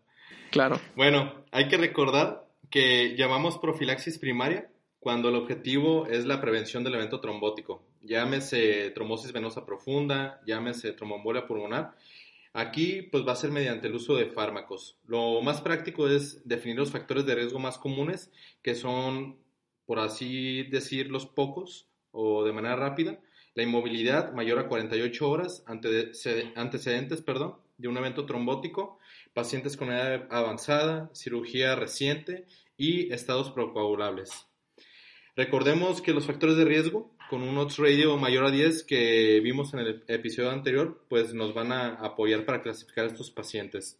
Claro. 0.51 0.79
Bueno, 0.95 1.45
hay 1.51 1.67
que 1.67 1.77
recordar 1.77 2.47
que 2.69 3.15
llamamos 3.15 3.57
profilaxis 3.57 4.17
primaria 4.17 4.69
cuando 4.99 5.29
el 5.29 5.35
objetivo 5.35 6.07
es 6.07 6.25
la 6.25 6.41
prevención 6.41 6.83
del 6.83 6.95
evento 6.95 7.19
trombótico. 7.19 7.83
Llámese 8.01 8.91
trombosis 8.91 9.31
venosa 9.31 9.65
profunda, 9.65 10.41
llámese 10.45 10.93
tromboembolia 10.93 11.47
pulmonar. 11.47 11.95
Aquí 12.59 13.03
pues 13.03 13.23
va 13.23 13.33
a 13.33 13.35
ser 13.35 13.51
mediante 13.51 13.85
el 13.85 13.93
uso 13.93 14.15
de 14.15 14.31
fármacos. 14.31 14.97
Lo 15.05 15.43
más 15.43 15.61
práctico 15.61 16.09
es 16.09 16.41
definir 16.43 16.75
los 16.75 16.89
factores 16.89 17.23
de 17.27 17.35
riesgo 17.35 17.59
más 17.59 17.77
comunes, 17.77 18.31
que 18.63 18.73
son, 18.73 19.37
por 19.85 19.99
así 19.99 20.63
decir, 20.63 21.11
los 21.11 21.27
pocos 21.27 21.87
o 22.09 22.43
de 22.43 22.53
manera 22.53 22.75
rápida. 22.75 23.19
La 23.53 23.61
inmovilidad 23.61 24.33
mayor 24.33 24.57
a 24.57 24.67
48 24.69 25.29
horas, 25.29 25.63
antecedentes 25.67 27.21
perdón, 27.21 27.57
de 27.77 27.89
un 27.89 27.97
evento 27.97 28.25
trombótico, 28.25 28.97
pacientes 29.35 29.77
con 29.77 29.91
edad 29.91 30.27
avanzada, 30.31 31.11
cirugía 31.13 31.75
reciente 31.75 32.47
y 32.75 33.13
estados 33.13 33.51
procoagulables. 33.51 34.47
Recordemos 35.37 36.01
que 36.01 36.13
los 36.13 36.25
factores 36.25 36.57
de 36.57 36.65
riesgo 36.65 37.11
con 37.29 37.43
un 37.43 37.59
odds 37.59 37.77
radio 37.77 38.17
mayor 38.17 38.45
a 38.45 38.49
10 38.49 38.83
que 38.83 39.39
vimos 39.43 39.71
en 39.75 39.81
el 39.81 40.03
episodio 40.07 40.49
anterior, 40.49 41.05
pues 41.09 41.35
nos 41.35 41.53
van 41.53 41.71
a 41.71 41.89
apoyar 41.89 42.43
para 42.43 42.63
clasificar 42.63 43.05
a 43.05 43.09
estos 43.09 43.29
pacientes. 43.29 43.99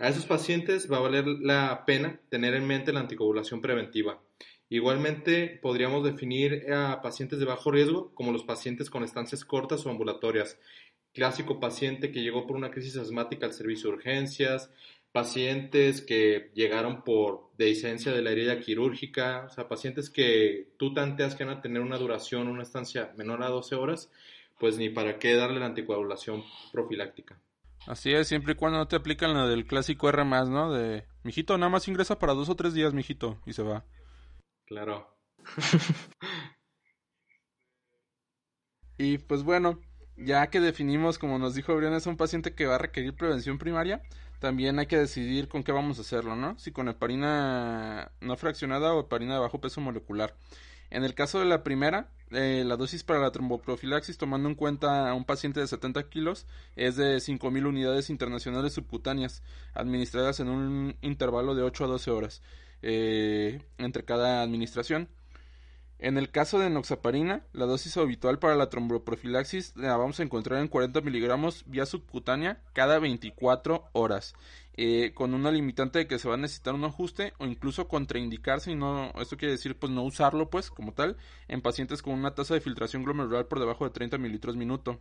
A 0.00 0.08
esos 0.08 0.26
pacientes 0.26 0.90
va 0.90 0.96
a 0.96 1.02
valer 1.02 1.28
la 1.28 1.84
pena 1.86 2.20
tener 2.28 2.54
en 2.54 2.66
mente 2.66 2.92
la 2.92 2.98
anticoagulación 2.98 3.60
preventiva. 3.60 4.20
Igualmente, 4.68 5.60
podríamos 5.62 6.02
definir 6.02 6.68
a 6.72 7.00
pacientes 7.02 7.38
de 7.38 7.44
bajo 7.44 7.70
riesgo 7.70 8.12
como 8.16 8.32
los 8.32 8.42
pacientes 8.42 8.90
con 8.90 9.04
estancias 9.04 9.44
cortas 9.44 9.86
o 9.86 9.90
ambulatorias. 9.90 10.58
Clásico 11.12 11.60
paciente 11.60 12.10
que 12.10 12.22
llegó 12.22 12.48
por 12.48 12.56
una 12.56 12.72
crisis 12.72 12.96
asmática 12.96 13.46
al 13.46 13.52
servicio 13.52 13.90
de 13.90 13.96
urgencias, 13.98 14.72
pacientes 15.14 16.02
que 16.02 16.50
llegaron 16.54 17.04
por 17.04 17.52
dehiscencia 17.56 18.10
de 18.10 18.20
la 18.20 18.32
herida 18.32 18.58
quirúrgica, 18.58 19.44
o 19.46 19.48
sea, 19.48 19.68
pacientes 19.68 20.10
que 20.10 20.72
tú 20.76 20.92
tanteas 20.92 21.36
que 21.36 21.44
van 21.44 21.58
a 21.58 21.62
tener 21.62 21.82
una 21.82 21.98
duración, 21.98 22.48
una 22.48 22.64
estancia 22.64 23.12
menor 23.16 23.44
a 23.44 23.48
12 23.48 23.76
horas, 23.76 24.10
pues 24.58 24.76
ni 24.76 24.88
para 24.90 25.20
qué 25.20 25.36
darle 25.36 25.60
la 25.60 25.66
anticoagulación 25.66 26.42
profiláctica. 26.72 27.40
Así 27.86 28.12
es, 28.12 28.26
siempre 28.26 28.54
y 28.54 28.56
cuando 28.56 28.78
no 28.78 28.88
te 28.88 28.96
aplican 28.96 29.34
la 29.34 29.46
del 29.46 29.68
clásico 29.68 30.08
R 30.08 30.24
más, 30.24 30.48
¿no? 30.48 30.72
De, 30.72 31.06
mijito, 31.22 31.56
nada 31.58 31.70
más 31.70 31.86
ingresa 31.86 32.18
para 32.18 32.34
dos 32.34 32.48
o 32.48 32.56
tres 32.56 32.74
días, 32.74 32.92
mijito, 32.92 33.40
y 33.46 33.52
se 33.52 33.62
va. 33.62 33.84
Claro. 34.66 35.16
y 38.98 39.18
pues 39.18 39.44
bueno, 39.44 39.78
ya 40.16 40.48
que 40.48 40.58
definimos, 40.58 41.20
como 41.20 41.38
nos 41.38 41.54
dijo 41.54 41.76
Brian, 41.76 41.94
es 41.94 42.08
un 42.08 42.16
paciente 42.16 42.56
que 42.56 42.66
va 42.66 42.74
a 42.74 42.78
requerir 42.78 43.14
prevención 43.14 43.58
primaria, 43.58 44.02
también 44.38 44.78
hay 44.78 44.86
que 44.86 44.98
decidir 44.98 45.48
con 45.48 45.62
qué 45.62 45.72
vamos 45.72 45.98
a 45.98 46.02
hacerlo, 46.02 46.36
¿no? 46.36 46.58
Si 46.58 46.72
con 46.72 46.88
heparina 46.88 48.12
no 48.20 48.36
fraccionada 48.36 48.94
o 48.94 49.00
heparina 49.00 49.34
de 49.34 49.40
bajo 49.40 49.60
peso 49.60 49.80
molecular. 49.80 50.34
En 50.90 51.02
el 51.02 51.14
caso 51.14 51.40
de 51.40 51.46
la 51.46 51.64
primera, 51.64 52.10
eh, 52.30 52.62
la 52.64 52.76
dosis 52.76 53.04
para 53.04 53.20
la 53.20 53.32
tromboprofilaxis, 53.32 54.18
tomando 54.18 54.48
en 54.48 54.54
cuenta 54.54 55.08
a 55.08 55.14
un 55.14 55.24
paciente 55.24 55.60
de 55.60 55.66
70 55.66 56.08
kilos, 56.08 56.46
es 56.76 56.96
de 56.96 57.16
5.000 57.16 57.66
unidades 57.66 58.10
internacionales 58.10 58.74
subcutáneas, 58.74 59.42
administradas 59.72 60.40
en 60.40 60.48
un 60.48 60.96
intervalo 61.00 61.54
de 61.54 61.62
8 61.62 61.84
a 61.84 61.88
12 61.88 62.10
horas 62.10 62.42
eh, 62.82 63.62
entre 63.78 64.04
cada 64.04 64.42
administración. 64.42 65.08
En 65.98 66.18
el 66.18 66.30
caso 66.30 66.58
de 66.58 66.70
noxaparina, 66.70 67.46
la 67.52 67.66
dosis 67.66 67.96
habitual 67.96 68.38
para 68.38 68.56
la 68.56 68.68
tromboprofilaxis 68.68 69.76
la 69.76 69.96
vamos 69.96 70.18
a 70.18 70.24
encontrar 70.24 70.60
en 70.60 70.68
40 70.68 71.00
miligramos 71.02 71.64
vía 71.66 71.86
subcutánea 71.86 72.60
cada 72.72 72.98
24 72.98 73.88
horas, 73.92 74.34
eh, 74.74 75.12
con 75.14 75.34
una 75.34 75.52
limitante 75.52 76.00
de 76.00 76.06
que 76.08 76.18
se 76.18 76.28
va 76.28 76.34
a 76.34 76.38
necesitar 76.38 76.74
un 76.74 76.84
ajuste 76.84 77.32
o 77.38 77.46
incluso 77.46 77.86
contraindicarse 77.86 78.72
y 78.72 78.74
no, 78.74 79.12
esto 79.20 79.36
quiere 79.36 79.52
decir 79.52 79.78
pues 79.78 79.92
no 79.92 80.02
usarlo 80.02 80.50
pues 80.50 80.68
como 80.68 80.92
tal 80.92 81.16
en 81.46 81.62
pacientes 81.62 82.02
con 82.02 82.14
una 82.14 82.34
tasa 82.34 82.54
de 82.54 82.60
filtración 82.60 83.04
glomerular 83.04 83.46
por 83.46 83.60
debajo 83.60 83.84
de 83.84 83.90
30 83.90 84.18
mililitros 84.18 84.56
minuto. 84.56 85.00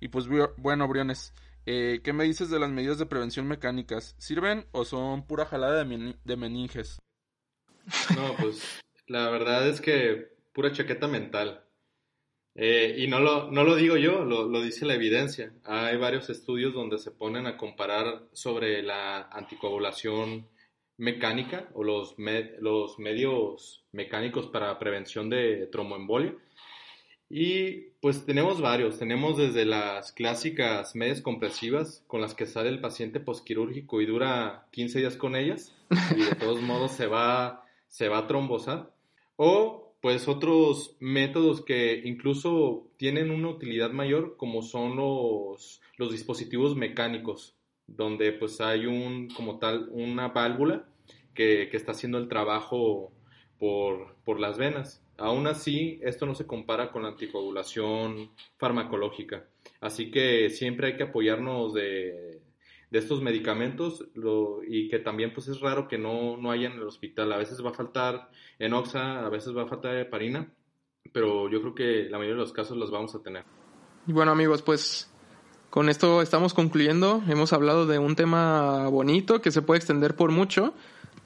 Y 0.00 0.08
pues 0.08 0.26
bueno, 0.58 0.86
Briones, 0.86 1.32
eh, 1.64 2.00
¿qué 2.04 2.12
me 2.12 2.24
dices 2.24 2.50
de 2.50 2.60
las 2.60 2.70
medidas 2.70 2.98
de 2.98 3.06
prevención 3.06 3.48
mecánicas? 3.48 4.14
¿Sirven 4.18 4.66
o 4.72 4.84
son 4.84 5.26
pura 5.26 5.46
jalada 5.46 5.82
de, 5.82 6.14
de 6.22 6.36
meninges? 6.36 6.98
No, 8.14 8.34
pues 8.38 8.80
la 9.06 9.30
verdad 9.30 9.68
es 9.68 9.80
que 9.80 10.28
pura 10.52 10.72
chaqueta 10.72 11.08
mental. 11.08 11.62
Eh, 12.58 12.96
y 12.98 13.06
no 13.06 13.20
lo, 13.20 13.50
no 13.50 13.64
lo 13.64 13.76
digo 13.76 13.98
yo, 13.98 14.24
lo, 14.24 14.62
dice 14.62 14.86
la 14.86 14.94
evidencia. 14.94 15.52
Hay 15.64 15.98
varios 15.98 16.30
estudios 16.30 16.72
donde 16.72 16.98
se 16.98 17.10
ponen 17.10 17.46
a 17.46 17.58
comparar 17.58 18.22
sobre 18.32 18.82
la 18.82 19.22
anticoagulación 19.30 20.48
mecánica 20.96 21.68
o 21.74 21.84
los, 21.84 22.16
los 22.60 22.98
medios 22.98 23.84
mecánicos 23.92 24.46
para 24.46 24.78
prevención 24.78 25.28
de 25.28 25.66
tromboembolia. 25.66 26.34
Y 27.28 27.90
pues 28.00 28.24
tenemos 28.24 28.60
varios, 28.60 28.98
tenemos 28.98 29.36
desde 29.36 29.64
las 29.66 30.12
clásicas 30.12 30.94
medias 30.94 31.20
compresivas 31.20 32.04
con 32.06 32.20
las 32.20 32.34
que 32.34 32.46
sale 32.46 32.68
el 32.68 32.80
paciente 32.80 33.20
posquirúrgico 33.20 34.00
y 34.00 34.06
dura 34.06 34.68
15 34.70 35.00
días 35.00 35.16
con 35.16 35.34
ellas 35.34 35.74
y 36.16 36.22
de 36.22 36.34
todos 36.36 36.62
modos 36.62 36.92
se 36.92 37.06
va, 37.06 37.64
se 37.88 38.08
va 38.08 38.18
a 38.18 38.26
trombosar. 38.28 38.95
O 39.36 39.94
pues 40.00 40.28
otros 40.28 40.96
métodos 41.00 41.64
que 41.64 42.00
incluso 42.04 42.86
tienen 42.96 43.30
una 43.30 43.48
utilidad 43.48 43.90
mayor, 43.90 44.36
como 44.36 44.62
son 44.62 44.96
los, 44.96 45.80
los 45.96 46.12
dispositivos 46.12 46.76
mecánicos, 46.76 47.56
donde 47.86 48.32
pues 48.32 48.60
hay 48.60 48.86
un, 48.86 49.28
como 49.28 49.58
tal, 49.58 49.88
una 49.90 50.28
válvula 50.28 50.88
que, 51.34 51.68
que 51.70 51.76
está 51.76 51.92
haciendo 51.92 52.18
el 52.18 52.28
trabajo 52.28 53.12
por, 53.58 54.14
por 54.24 54.38
las 54.38 54.58
venas. 54.58 55.02
Aún 55.18 55.46
así, 55.46 55.98
esto 56.02 56.26
no 56.26 56.34
se 56.34 56.46
compara 56.46 56.92
con 56.92 57.02
la 57.02 57.08
anticoagulación 57.08 58.30
farmacológica. 58.58 59.46
Así 59.80 60.10
que 60.10 60.50
siempre 60.50 60.88
hay 60.88 60.96
que 60.96 61.04
apoyarnos 61.04 61.72
de, 61.74 62.40
de 62.90 62.98
estos 62.98 63.20
medicamentos 63.20 64.04
lo, 64.14 64.62
y 64.66 64.88
que 64.88 64.98
también 64.98 65.32
pues 65.34 65.48
es 65.48 65.60
raro 65.60 65.88
que 65.88 65.98
no, 65.98 66.36
no 66.36 66.50
haya 66.50 66.68
en 66.68 66.74
el 66.74 66.82
hospital. 66.82 67.32
A 67.32 67.36
veces 67.36 67.64
va 67.64 67.70
a 67.70 67.74
faltar 67.74 68.30
enoxa, 68.58 69.26
a 69.26 69.28
veces 69.28 69.56
va 69.56 69.62
a 69.62 69.66
faltar 69.66 69.96
heparina, 69.96 70.52
pero 71.12 71.50
yo 71.50 71.60
creo 71.60 71.74
que 71.74 72.08
la 72.10 72.18
mayoría 72.18 72.36
de 72.36 72.42
los 72.42 72.52
casos 72.52 72.76
los 72.76 72.90
vamos 72.90 73.14
a 73.14 73.22
tener. 73.22 73.44
Y 74.06 74.12
bueno 74.12 74.32
amigos, 74.32 74.62
pues 74.62 75.10
con 75.70 75.88
esto 75.88 76.22
estamos 76.22 76.54
concluyendo. 76.54 77.22
Hemos 77.28 77.52
hablado 77.52 77.86
de 77.86 77.98
un 77.98 78.14
tema 78.14 78.88
bonito 78.88 79.40
que 79.40 79.50
se 79.50 79.62
puede 79.62 79.78
extender 79.78 80.14
por 80.14 80.30
mucho 80.30 80.72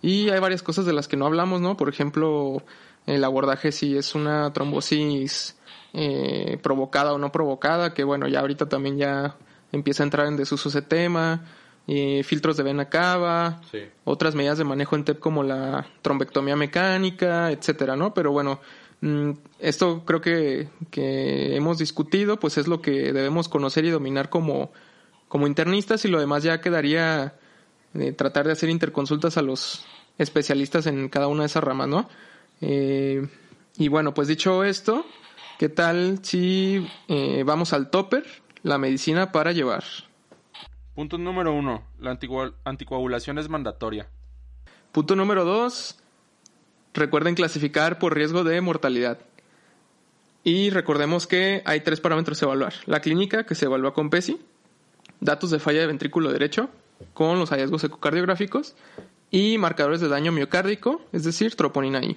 y 0.02 0.30
hay 0.30 0.40
varias 0.40 0.62
cosas 0.62 0.86
de 0.86 0.92
las 0.92 1.08
que 1.08 1.16
no 1.16 1.26
hablamos, 1.26 1.60
¿no? 1.60 1.76
Por 1.76 1.88
ejemplo, 1.88 2.62
el 3.06 3.22
abordaje 3.22 3.70
si 3.70 3.96
es 3.96 4.14
una 4.14 4.52
trombosis 4.52 5.58
eh, 5.92 6.58
provocada 6.62 7.12
o 7.12 7.18
no 7.18 7.30
provocada, 7.32 7.92
que 7.92 8.02
bueno, 8.02 8.28
ya 8.28 8.40
ahorita 8.40 8.68
también 8.68 8.96
ya 8.96 9.36
empieza 9.72 10.02
a 10.02 10.06
entrar 10.06 10.26
en 10.26 10.36
desuso 10.36 10.68
ese 10.68 10.82
tema, 10.82 11.44
eh, 11.86 12.22
filtros 12.24 12.56
de 12.56 12.62
vena 12.62 12.88
cava, 12.88 13.60
Sí. 13.70 13.80
otras 14.04 14.34
medidas 14.34 14.58
de 14.58 14.64
manejo 14.64 14.96
en 14.96 15.04
TEP 15.04 15.18
como 15.18 15.42
la 15.42 15.86
trombectomía 16.02 16.56
mecánica, 16.56 17.50
etcétera, 17.50 17.96
¿no? 17.96 18.14
Pero 18.14 18.32
bueno, 18.32 18.60
mm, 19.00 19.30
esto 19.58 20.04
creo 20.04 20.20
que, 20.20 20.68
que 20.90 21.56
hemos 21.56 21.78
discutido, 21.78 22.38
pues 22.38 22.58
es 22.58 22.68
lo 22.68 22.80
que 22.82 23.12
debemos 23.12 23.48
conocer 23.48 23.84
y 23.84 23.90
dominar 23.90 24.28
como, 24.28 24.70
como 25.28 25.46
internistas 25.46 26.04
y 26.04 26.08
lo 26.08 26.20
demás 26.20 26.42
ya 26.42 26.60
quedaría 26.60 27.34
eh, 27.94 28.12
tratar 28.12 28.46
de 28.46 28.52
hacer 28.52 28.68
interconsultas 28.68 29.36
a 29.36 29.42
los 29.42 29.84
especialistas 30.18 30.86
en 30.86 31.08
cada 31.08 31.28
una 31.28 31.42
de 31.42 31.46
esas 31.46 31.64
ramas, 31.64 31.88
¿no? 31.88 32.08
Eh, 32.60 33.26
y 33.78 33.88
bueno, 33.88 34.12
pues 34.14 34.28
dicho 34.28 34.62
esto, 34.64 35.06
¿qué 35.58 35.68
tal 35.70 36.18
si 36.22 36.86
eh, 37.08 37.42
vamos 37.44 37.72
al 37.72 37.90
topper, 37.90 38.24
la 38.62 38.78
medicina 38.78 39.32
para 39.32 39.52
llevar? 39.52 39.84
Punto 40.94 41.18
número 41.18 41.52
uno. 41.52 41.84
La 41.98 42.10
antigua- 42.10 42.54
anticoagulación 42.64 43.38
es 43.38 43.48
mandatoria. 43.48 44.08
Punto 44.92 45.16
número 45.16 45.44
dos, 45.44 45.98
recuerden 46.94 47.34
clasificar 47.34 47.98
por 47.98 48.14
riesgo 48.14 48.44
de 48.44 48.60
mortalidad. 48.60 49.18
Y 50.42 50.70
recordemos 50.70 51.26
que 51.26 51.62
hay 51.64 51.80
tres 51.80 52.00
parámetros 52.00 52.42
a 52.42 52.46
evaluar. 52.46 52.72
La 52.86 53.00
clínica, 53.00 53.44
que 53.44 53.54
se 53.54 53.66
evalúa 53.66 53.94
con 53.94 54.10
PESI, 54.10 54.38
datos 55.20 55.50
de 55.50 55.58
falla 55.58 55.80
de 55.80 55.86
ventrículo 55.86 56.32
derecho, 56.32 56.70
con 57.14 57.38
los 57.38 57.50
hallazgos 57.50 57.84
ecocardiográficos, 57.84 58.74
y 59.30 59.58
marcadores 59.58 60.00
de 60.00 60.08
daño 60.08 60.32
miocárdico, 60.32 61.02
es 61.12 61.24
decir, 61.24 61.54
troponina 61.54 62.02
I. 62.02 62.16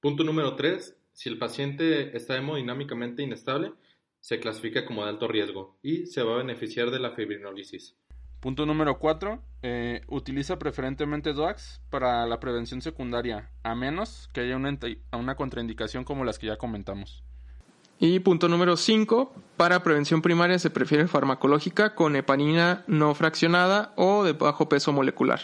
Punto 0.00 0.24
número 0.24 0.54
3. 0.54 0.96
Si 1.12 1.28
el 1.28 1.38
paciente 1.38 2.16
está 2.16 2.36
hemodinámicamente 2.36 3.22
inestable, 3.22 3.72
se 4.24 4.40
clasifica 4.40 4.86
como 4.86 5.02
de 5.02 5.10
alto 5.10 5.28
riesgo 5.28 5.76
y 5.82 6.06
se 6.06 6.22
va 6.22 6.32
a 6.32 6.38
beneficiar 6.38 6.90
de 6.90 6.98
la 6.98 7.10
fibrinolisis. 7.10 7.94
Punto 8.40 8.64
número 8.64 8.98
4. 8.98 9.42
utiliza 10.08 10.58
preferentemente 10.58 11.34
DOAX 11.34 11.82
para 11.90 12.26
la 12.26 12.40
prevención 12.40 12.80
secundaria, 12.80 13.50
a 13.62 13.74
menos 13.74 14.30
que 14.32 14.40
haya 14.40 14.56
una, 14.56 14.78
una 15.12 15.34
contraindicación 15.34 16.04
como 16.04 16.24
las 16.24 16.38
que 16.38 16.46
ya 16.46 16.56
comentamos. 16.56 17.22
Y 17.98 18.18
punto 18.20 18.48
número 18.48 18.78
5, 18.78 19.34
para 19.58 19.82
prevención 19.82 20.22
primaria 20.22 20.58
se 20.58 20.70
prefiere 20.70 21.06
farmacológica 21.06 21.94
con 21.94 22.16
heparina 22.16 22.82
no 22.86 23.14
fraccionada 23.14 23.92
o 23.94 24.24
de 24.24 24.32
bajo 24.32 24.70
peso 24.70 24.90
molecular. 24.94 25.40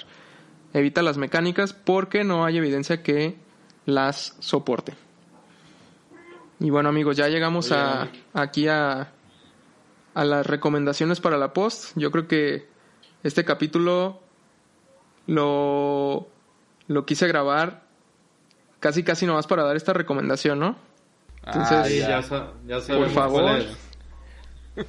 Evita 0.73 1.03
las 1.03 1.19
mecánicas 1.19 1.75
porque 1.75 2.25
no 2.25 2.47
hay 2.47 2.57
evidencia 2.57 3.03
que 3.03 3.37
las 3.85 4.37
soporte. 4.39 4.95
Y 6.61 6.71
bueno 6.71 6.89
amigos, 6.91 7.17
ya 7.17 7.29
llegamos 7.29 7.73
a, 7.73 8.09
aquí 8.35 8.69
a, 8.69 9.13
a 10.15 10.25
las 10.25 10.47
recomendaciones 10.47 11.21
para 11.21 11.39
la 11.39 11.53
post. 11.53 11.93
Yo 11.97 12.11
creo 12.11 12.29
que 12.29 12.69
este 13.23 13.45
capítulo 13.45 14.21
lo, 15.27 16.29
lo 16.87 17.07
quise 17.07 17.27
grabar 17.29 17.85
casi 18.79 19.03
casi 19.05 19.27
nomás 19.27 19.47
para 19.47 19.65
dar 19.65 19.77
esta 19.77 19.93
recomendación, 19.93 20.59
¿no? 20.59 20.77
Entonces, 21.47 21.79
Ah, 21.79 21.89
ya. 21.89 22.21
ya, 22.67 22.81
sabemos 22.81 23.13
favor. 23.13 23.61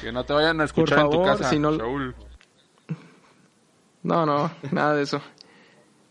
Que 0.00 0.12
no 0.12 0.24
te 0.24 0.32
vayan 0.32 0.60
a 0.60 0.64
escuchar 0.64 1.00
en 1.00 1.10
tu 1.10 1.22
casa, 1.22 1.48
si 1.48 1.58
no-. 1.58 1.72
No, 4.02 4.26
no, 4.26 4.50
nada 4.70 4.94
de 4.94 5.02
eso. 5.02 5.20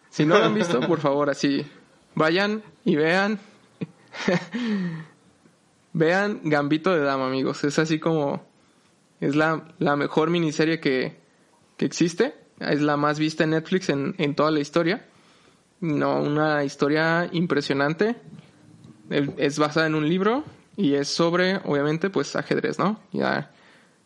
Si 0.10 0.26
no 0.26 0.38
lo 0.40 0.46
han 0.46 0.56
visto, 0.56 0.80
por 0.82 1.00
favor, 1.00 1.30
así 1.30 1.66
vayan 2.16 2.64
y 2.86 2.96
vean. 2.96 3.40
vean 5.94 6.42
Gambito 6.44 6.92
de 6.94 7.00
Dama, 7.02 7.28
amigos. 7.28 7.64
Es 7.64 7.80
así 7.80 8.00
como. 8.00 8.46
Es 9.20 9.36
la, 9.36 9.64
la 9.80 9.96
mejor 9.96 10.30
miniserie 10.30 10.80
que, 10.80 11.18
que 11.78 11.86
existe. 11.86 12.36
Es 12.60 12.82
la 12.82 12.98
más 12.98 13.20
vista 13.20 13.44
en 13.46 13.52
Netflix 13.52 13.90
en, 13.90 14.16
en 14.18 14.36
toda 14.36 14.52
la 14.52 14.60
historia. 14.60 15.06
No, 15.80 16.22
una 16.22 16.64
historia 16.64 17.30
impresionante. 17.32 18.16
Es 19.38 19.60
basada 19.60 19.88
en 19.88 19.96
un 19.96 20.08
libro 20.10 20.44
y 20.76 20.96
es 20.96 21.08
sobre, 21.08 21.58
obviamente, 21.66 22.10
pues 22.10 22.36
ajedrez, 22.36 22.80
¿no? 22.80 23.00
Ya 23.12 23.52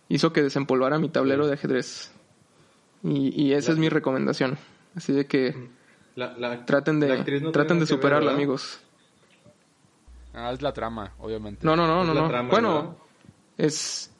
hizo 0.10 0.34
que 0.34 0.41
desempolvara 0.43 1.00
mi 1.00 1.10
tablero 1.10 1.48
de 1.48 1.54
ajedrez. 1.54 2.12
Y, 3.04 3.30
y 3.41 3.54
esa 3.54 3.72
es 3.72 3.78
mi 3.78 3.89
recomendación. 3.89 4.58
Así 4.96 5.13
de 5.13 5.26
que 5.28 5.70
La- 6.15 6.36
la- 6.38 6.65
traten 6.65 7.00
de, 7.00 7.39
no 7.41 7.52
traten 7.52 7.78
de 7.78 7.82
ver, 7.86 7.88
superarla, 7.88 8.32
amigos. 8.34 8.80
Ah, 10.39 10.52
es 10.52 10.62
la 10.62 10.71
trama, 10.71 11.13
obviamente. 11.17 11.65
No, 11.65 11.76
no, 11.76 11.88
no, 11.88 12.02
Es 12.02 12.08
no, 12.08 12.13
la 12.13 12.21
no. 12.21 12.28
trama, 12.28 12.50
bueno, 12.50 12.95
es... 13.58 14.13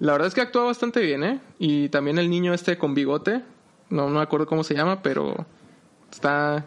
La 0.00 0.12
verdad 0.12 0.28
es 0.28 0.34
que 0.34 0.40
actúa 0.40 0.64
bastante 0.64 1.00
bien, 1.00 1.22
¿eh? 1.22 1.40
Y 1.58 1.88
también 1.90 2.18
el 2.18 2.28
niño 2.30 2.52
este 2.54 2.78
con 2.78 2.94
bigote. 2.94 3.42
No, 3.90 4.08
no 4.08 4.16
me 4.16 4.22
acuerdo 4.22 4.46
cómo 4.46 4.64
se 4.64 4.74
llama, 4.74 5.02
pero 5.02 5.46
está, 6.10 6.66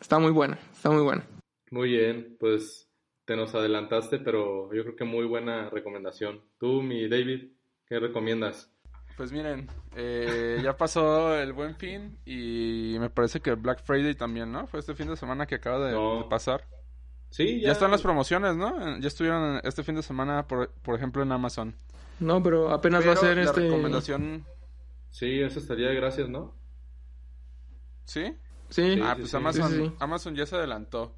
está 0.00 0.18
muy 0.18 0.30
buena. 0.30 0.58
Está 0.72 0.90
muy 0.90 1.02
buena. 1.02 1.24
Muy 1.70 1.88
bien, 1.90 2.36
pues 2.38 2.88
te 3.24 3.36
nos 3.36 3.54
adelantaste, 3.54 4.18
pero 4.18 4.72
yo 4.74 4.82
creo 4.82 4.96
que 4.96 5.04
muy 5.04 5.24
buena 5.24 5.70
recomendación. 5.70 6.42
Tú, 6.58 6.82
mi 6.82 7.08
David, 7.08 7.52
¿qué 7.88 7.98
recomiendas? 7.98 8.70
Pues 9.16 9.32
miren, 9.32 9.68
eh, 9.96 10.60
ya 10.62 10.76
pasó 10.76 11.34
el 11.38 11.52
buen 11.52 11.74
fin 11.76 12.18
y 12.26 12.96
me 13.00 13.10
parece 13.10 13.40
que 13.40 13.52
Black 13.54 13.82
Friday 13.84 14.14
también, 14.14 14.52
¿no? 14.52 14.66
Fue 14.66 14.80
este 14.80 14.94
fin 14.94 15.08
de 15.08 15.16
semana 15.16 15.46
que 15.46 15.54
acaba 15.56 15.86
de, 15.86 15.92
No. 15.92 16.22
de 16.22 16.28
pasar. 16.28 16.64
Sí, 17.34 17.60
Ya 17.60 17.72
están 17.72 17.90
las 17.90 18.00
promociones, 18.00 18.54
¿no? 18.54 18.96
Ya 19.00 19.08
estuvieron 19.08 19.60
este 19.64 19.82
fin 19.82 19.96
de 19.96 20.04
semana, 20.04 20.46
por, 20.46 20.70
por 20.70 20.94
ejemplo, 20.94 21.20
en 21.20 21.32
Amazon. 21.32 21.74
No, 22.20 22.40
pero 22.40 22.70
apenas 22.70 23.04
va 23.04 23.14
a 23.14 23.16
ser 23.16 23.38
la 23.38 23.42
este... 23.42 23.62
recomendación... 23.62 24.46
Sí, 25.10 25.40
eso 25.40 25.58
estaría 25.58 25.88
de 25.88 25.96
gracias, 25.96 26.28
¿no? 26.28 26.54
¿Sí? 28.04 28.36
Sí, 28.68 29.00
ah, 29.02 29.14
sí, 29.16 29.22
pues 29.22 29.30
sí. 29.32 29.36
Amazon, 29.36 29.68
Sí, 29.68 29.76
sí, 29.78 29.84
sí. 29.84 29.92
Amazon 29.98 30.36
ya 30.36 30.46
se 30.46 30.54
adelantó. 30.54 31.16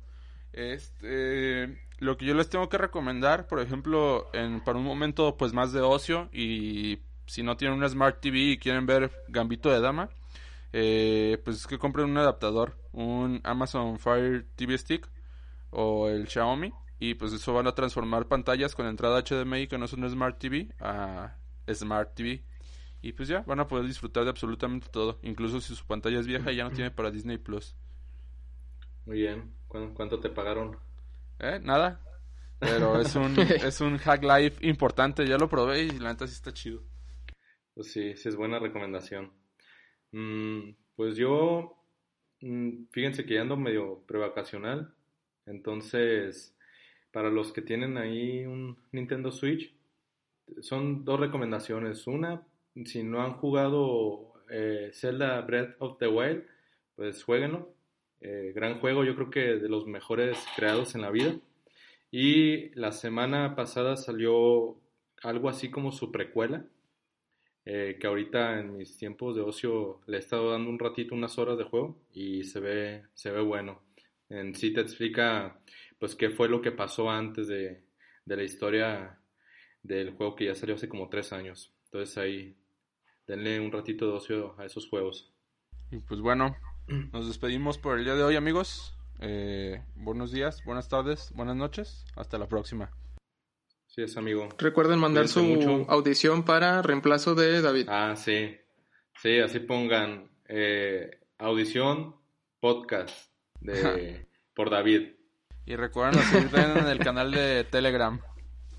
Este, 0.54 1.82
lo 1.98 2.16
que 2.16 2.24
yo 2.24 2.32
les 2.32 2.48
tengo 2.48 2.70
que 2.70 2.78
recomendar, 2.78 3.46
por 3.46 3.60
ejemplo, 3.60 4.30
en, 4.32 4.64
para 4.64 4.78
un 4.78 4.84
momento 4.84 5.36
pues 5.36 5.52
más 5.52 5.74
de 5.74 5.82
ocio 5.82 6.30
y 6.32 7.00
si 7.26 7.42
no 7.42 7.58
tienen 7.58 7.76
una 7.76 7.90
Smart 7.90 8.22
TV 8.22 8.38
y 8.38 8.58
quieren 8.58 8.86
ver 8.86 9.12
Gambito 9.28 9.70
de 9.70 9.80
Dama, 9.80 10.08
eh, 10.72 11.42
pues 11.44 11.58
es 11.58 11.66
que 11.66 11.78
compren 11.78 12.08
un 12.08 12.16
adaptador, 12.16 12.78
un 12.92 13.42
Amazon 13.44 13.98
Fire 13.98 14.46
TV 14.56 14.78
Stick 14.78 15.10
o 15.70 16.08
el 16.08 16.28
Xiaomi 16.28 16.72
y 16.98 17.14
pues 17.14 17.32
eso 17.32 17.52
van 17.52 17.66
a 17.66 17.74
transformar 17.74 18.26
pantallas 18.26 18.74
con 18.74 18.86
entrada 18.86 19.22
HDMI 19.22 19.66
que 19.68 19.78
no 19.78 19.86
son 19.86 20.08
Smart 20.08 20.38
TV 20.38 20.74
a 20.80 21.36
Smart 21.72 22.14
TV. 22.14 22.44
Y 23.02 23.12
pues 23.12 23.28
ya, 23.28 23.40
van 23.42 23.60
a 23.60 23.68
poder 23.68 23.86
disfrutar 23.86 24.24
de 24.24 24.30
absolutamente 24.30 24.88
todo, 24.90 25.20
incluso 25.22 25.60
si 25.60 25.74
su 25.76 25.86
pantalla 25.86 26.18
es 26.18 26.26
vieja 26.26 26.50
y 26.50 26.56
ya 26.56 26.64
no 26.64 26.70
tiene 26.72 26.90
para 26.90 27.10
Disney 27.10 27.38
Plus. 27.38 27.76
Muy 29.04 29.18
bien. 29.20 29.54
¿Cuán- 29.68 29.94
¿Cuánto 29.94 30.18
te 30.20 30.30
pagaron? 30.30 30.76
¿Eh? 31.38 31.60
Nada. 31.62 32.00
Pero 32.58 32.98
es 33.00 33.14
un, 33.14 33.36
es 33.38 33.80
un 33.80 33.98
hack 33.98 34.22
life 34.24 34.66
importante, 34.66 35.26
ya 35.28 35.36
lo 35.38 35.48
probé 35.48 35.82
y 35.84 35.90
la 35.98 36.10
neta 36.10 36.26
sí 36.26 36.32
está 36.32 36.52
chido. 36.52 36.82
Pues 37.74 37.92
sí, 37.92 38.16
sí 38.16 38.28
es 38.28 38.34
buena 38.36 38.58
recomendación. 38.58 39.32
Mm, 40.12 40.70
pues 40.96 41.16
yo, 41.16 41.76
mm, 42.40 42.86
fíjense 42.90 43.26
que 43.26 43.34
ya 43.34 43.42
ando 43.42 43.56
medio 43.58 44.02
prevacacional, 44.06 44.95
entonces 45.46 46.56
para 47.16 47.30
los 47.30 47.50
que 47.50 47.62
tienen 47.62 47.96
ahí 47.96 48.44
un 48.44 48.76
Nintendo 48.92 49.32
Switch, 49.32 49.72
son 50.60 51.04
dos 51.06 51.18
recomendaciones. 51.18 52.06
Una, 52.06 52.46
si 52.84 53.02
no 53.02 53.22
han 53.22 53.32
jugado 53.38 54.34
eh, 54.50 54.90
Zelda 54.92 55.40
Breath 55.40 55.76
of 55.78 55.96
the 55.98 56.08
Wild, 56.08 56.44
pues 56.94 57.24
jueguenlo. 57.24 57.74
Eh, 58.20 58.52
gran 58.54 58.80
juego, 58.80 59.02
yo 59.02 59.14
creo 59.14 59.30
que 59.30 59.40
de 59.56 59.68
los 59.70 59.86
mejores 59.86 60.36
creados 60.56 60.94
en 60.94 61.00
la 61.00 61.10
vida. 61.10 61.34
Y 62.10 62.68
la 62.78 62.92
semana 62.92 63.56
pasada 63.56 63.96
salió 63.96 64.76
algo 65.22 65.48
así 65.48 65.70
como 65.70 65.92
su 65.92 66.12
precuela, 66.12 66.66
eh, 67.64 67.96
que 67.98 68.06
ahorita 68.06 68.60
en 68.60 68.76
mis 68.76 68.96
tiempos 68.98 69.34
de 69.34 69.40
ocio 69.42 70.00
le 70.06 70.18
he 70.18 70.20
estado 70.20 70.50
dando 70.50 70.68
un 70.68 70.78
ratito, 70.78 71.14
unas 71.14 71.38
horas 71.38 71.56
de 71.56 71.64
juego 71.64 71.96
y 72.12 72.44
se 72.44 72.60
ve, 72.60 73.04
se 73.14 73.30
ve 73.30 73.40
bueno. 73.40 73.85
En 74.28 74.54
sí 74.54 74.72
te 74.72 74.80
explica 74.80 75.60
pues 75.98 76.14
qué 76.14 76.30
fue 76.30 76.48
lo 76.48 76.60
que 76.60 76.72
pasó 76.72 77.10
antes 77.10 77.48
de, 77.48 77.84
de 78.24 78.36
la 78.36 78.42
historia 78.42 79.18
del 79.82 80.12
juego 80.14 80.34
que 80.34 80.46
ya 80.46 80.54
salió 80.54 80.74
hace 80.74 80.88
como 80.88 81.08
tres 81.08 81.32
años. 81.32 81.74
Entonces 81.84 82.18
ahí 82.18 82.56
denle 83.26 83.60
un 83.60 83.72
ratito 83.72 84.06
de 84.06 84.12
ocio 84.12 84.58
a 84.58 84.64
esos 84.64 84.88
juegos. 84.88 85.32
Y 85.90 85.98
pues 85.98 86.20
bueno, 86.20 86.56
nos 87.12 87.26
despedimos 87.26 87.78
por 87.78 87.98
el 87.98 88.04
día 88.04 88.14
de 88.14 88.24
hoy 88.24 88.36
amigos. 88.36 88.94
Eh, 89.20 89.82
buenos 89.94 90.32
días, 90.32 90.62
buenas 90.64 90.88
tardes, 90.88 91.32
buenas 91.34 91.56
noches. 91.56 92.04
Hasta 92.16 92.38
la 92.38 92.48
próxima. 92.48 92.90
Sí, 93.86 94.02
es 94.02 94.16
amigo. 94.16 94.48
Recuerden 94.58 94.98
mandar 94.98 95.28
su 95.28 95.86
audición 95.88 96.44
para 96.44 96.82
reemplazo 96.82 97.34
de 97.34 97.62
David. 97.62 97.86
Ah, 97.88 98.14
sí. 98.16 98.56
Sí, 99.22 99.38
así 99.38 99.60
pongan 99.60 100.30
eh, 100.48 101.18
audición 101.38 102.16
podcast 102.60 103.30
de, 103.66 104.26
por 104.54 104.70
David. 104.70 105.12
Y 105.64 105.76
recuerden 105.76 106.22
seguir 106.22 106.50
en 106.54 106.86
el 106.86 106.98
canal 106.98 107.32
de 107.32 107.64
Telegram. 107.64 108.20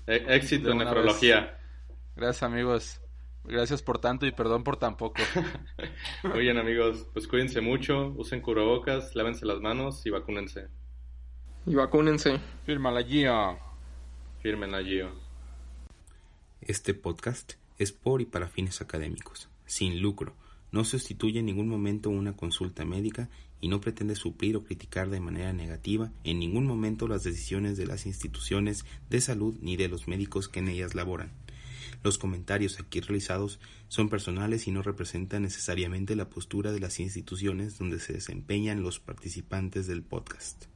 E, 0.06 0.24
éxito 0.28 0.70
en 0.70 0.78
nefrología. 0.78 1.58
Gracias 2.16 2.42
amigos. 2.42 3.00
Gracias 3.44 3.82
por 3.82 3.98
tanto 3.98 4.26
y 4.26 4.32
perdón 4.32 4.64
por 4.64 4.76
tan 4.76 4.96
poco. 4.96 5.22
Muy 6.24 6.40
bien 6.40 6.58
amigos, 6.58 7.06
pues 7.12 7.26
cuídense 7.26 7.60
mucho, 7.60 8.12
usen 8.16 8.42
cubrebocas, 8.42 9.14
lávense 9.14 9.46
las 9.46 9.60
manos 9.60 10.04
y 10.04 10.10
vacúnense. 10.10 10.68
Y 11.64 11.74
vacúnense. 11.74 12.40
Firma 12.66 12.90
la 12.90 13.02
guía. 13.02 13.58
Firmen 14.40 14.72
la 14.72 14.80
guía. 14.80 15.10
Este 16.60 16.92
podcast 16.92 17.54
es 17.78 17.92
por 17.92 18.20
y 18.20 18.26
para 18.26 18.48
fines 18.48 18.80
académicos, 18.80 19.48
sin 19.64 20.02
lucro, 20.02 20.34
no 20.72 20.84
sustituye 20.84 21.40
en 21.40 21.46
ningún 21.46 21.68
momento 21.68 22.10
una 22.10 22.36
consulta 22.36 22.84
médica 22.84 23.30
y 23.60 23.68
no 23.68 23.80
pretende 23.80 24.14
suplir 24.14 24.56
o 24.56 24.64
criticar 24.64 25.10
de 25.10 25.20
manera 25.20 25.52
negativa 25.52 26.12
en 26.24 26.38
ningún 26.38 26.66
momento 26.66 27.08
las 27.08 27.24
decisiones 27.24 27.76
de 27.76 27.86
las 27.86 28.06
instituciones 28.06 28.84
de 29.10 29.20
salud 29.20 29.56
ni 29.60 29.76
de 29.76 29.88
los 29.88 30.08
médicos 30.08 30.48
que 30.48 30.60
en 30.60 30.68
ellas 30.68 30.94
laboran. 30.94 31.32
Los 32.04 32.18
comentarios 32.18 32.78
aquí 32.78 33.00
realizados 33.00 33.58
son 33.88 34.08
personales 34.08 34.68
y 34.68 34.70
no 34.70 34.82
representan 34.82 35.42
necesariamente 35.42 36.14
la 36.14 36.28
postura 36.28 36.70
de 36.70 36.80
las 36.80 37.00
instituciones 37.00 37.78
donde 37.78 37.98
se 37.98 38.12
desempeñan 38.12 38.82
los 38.82 39.00
participantes 39.00 39.86
del 39.86 40.02
podcast. 40.02 40.66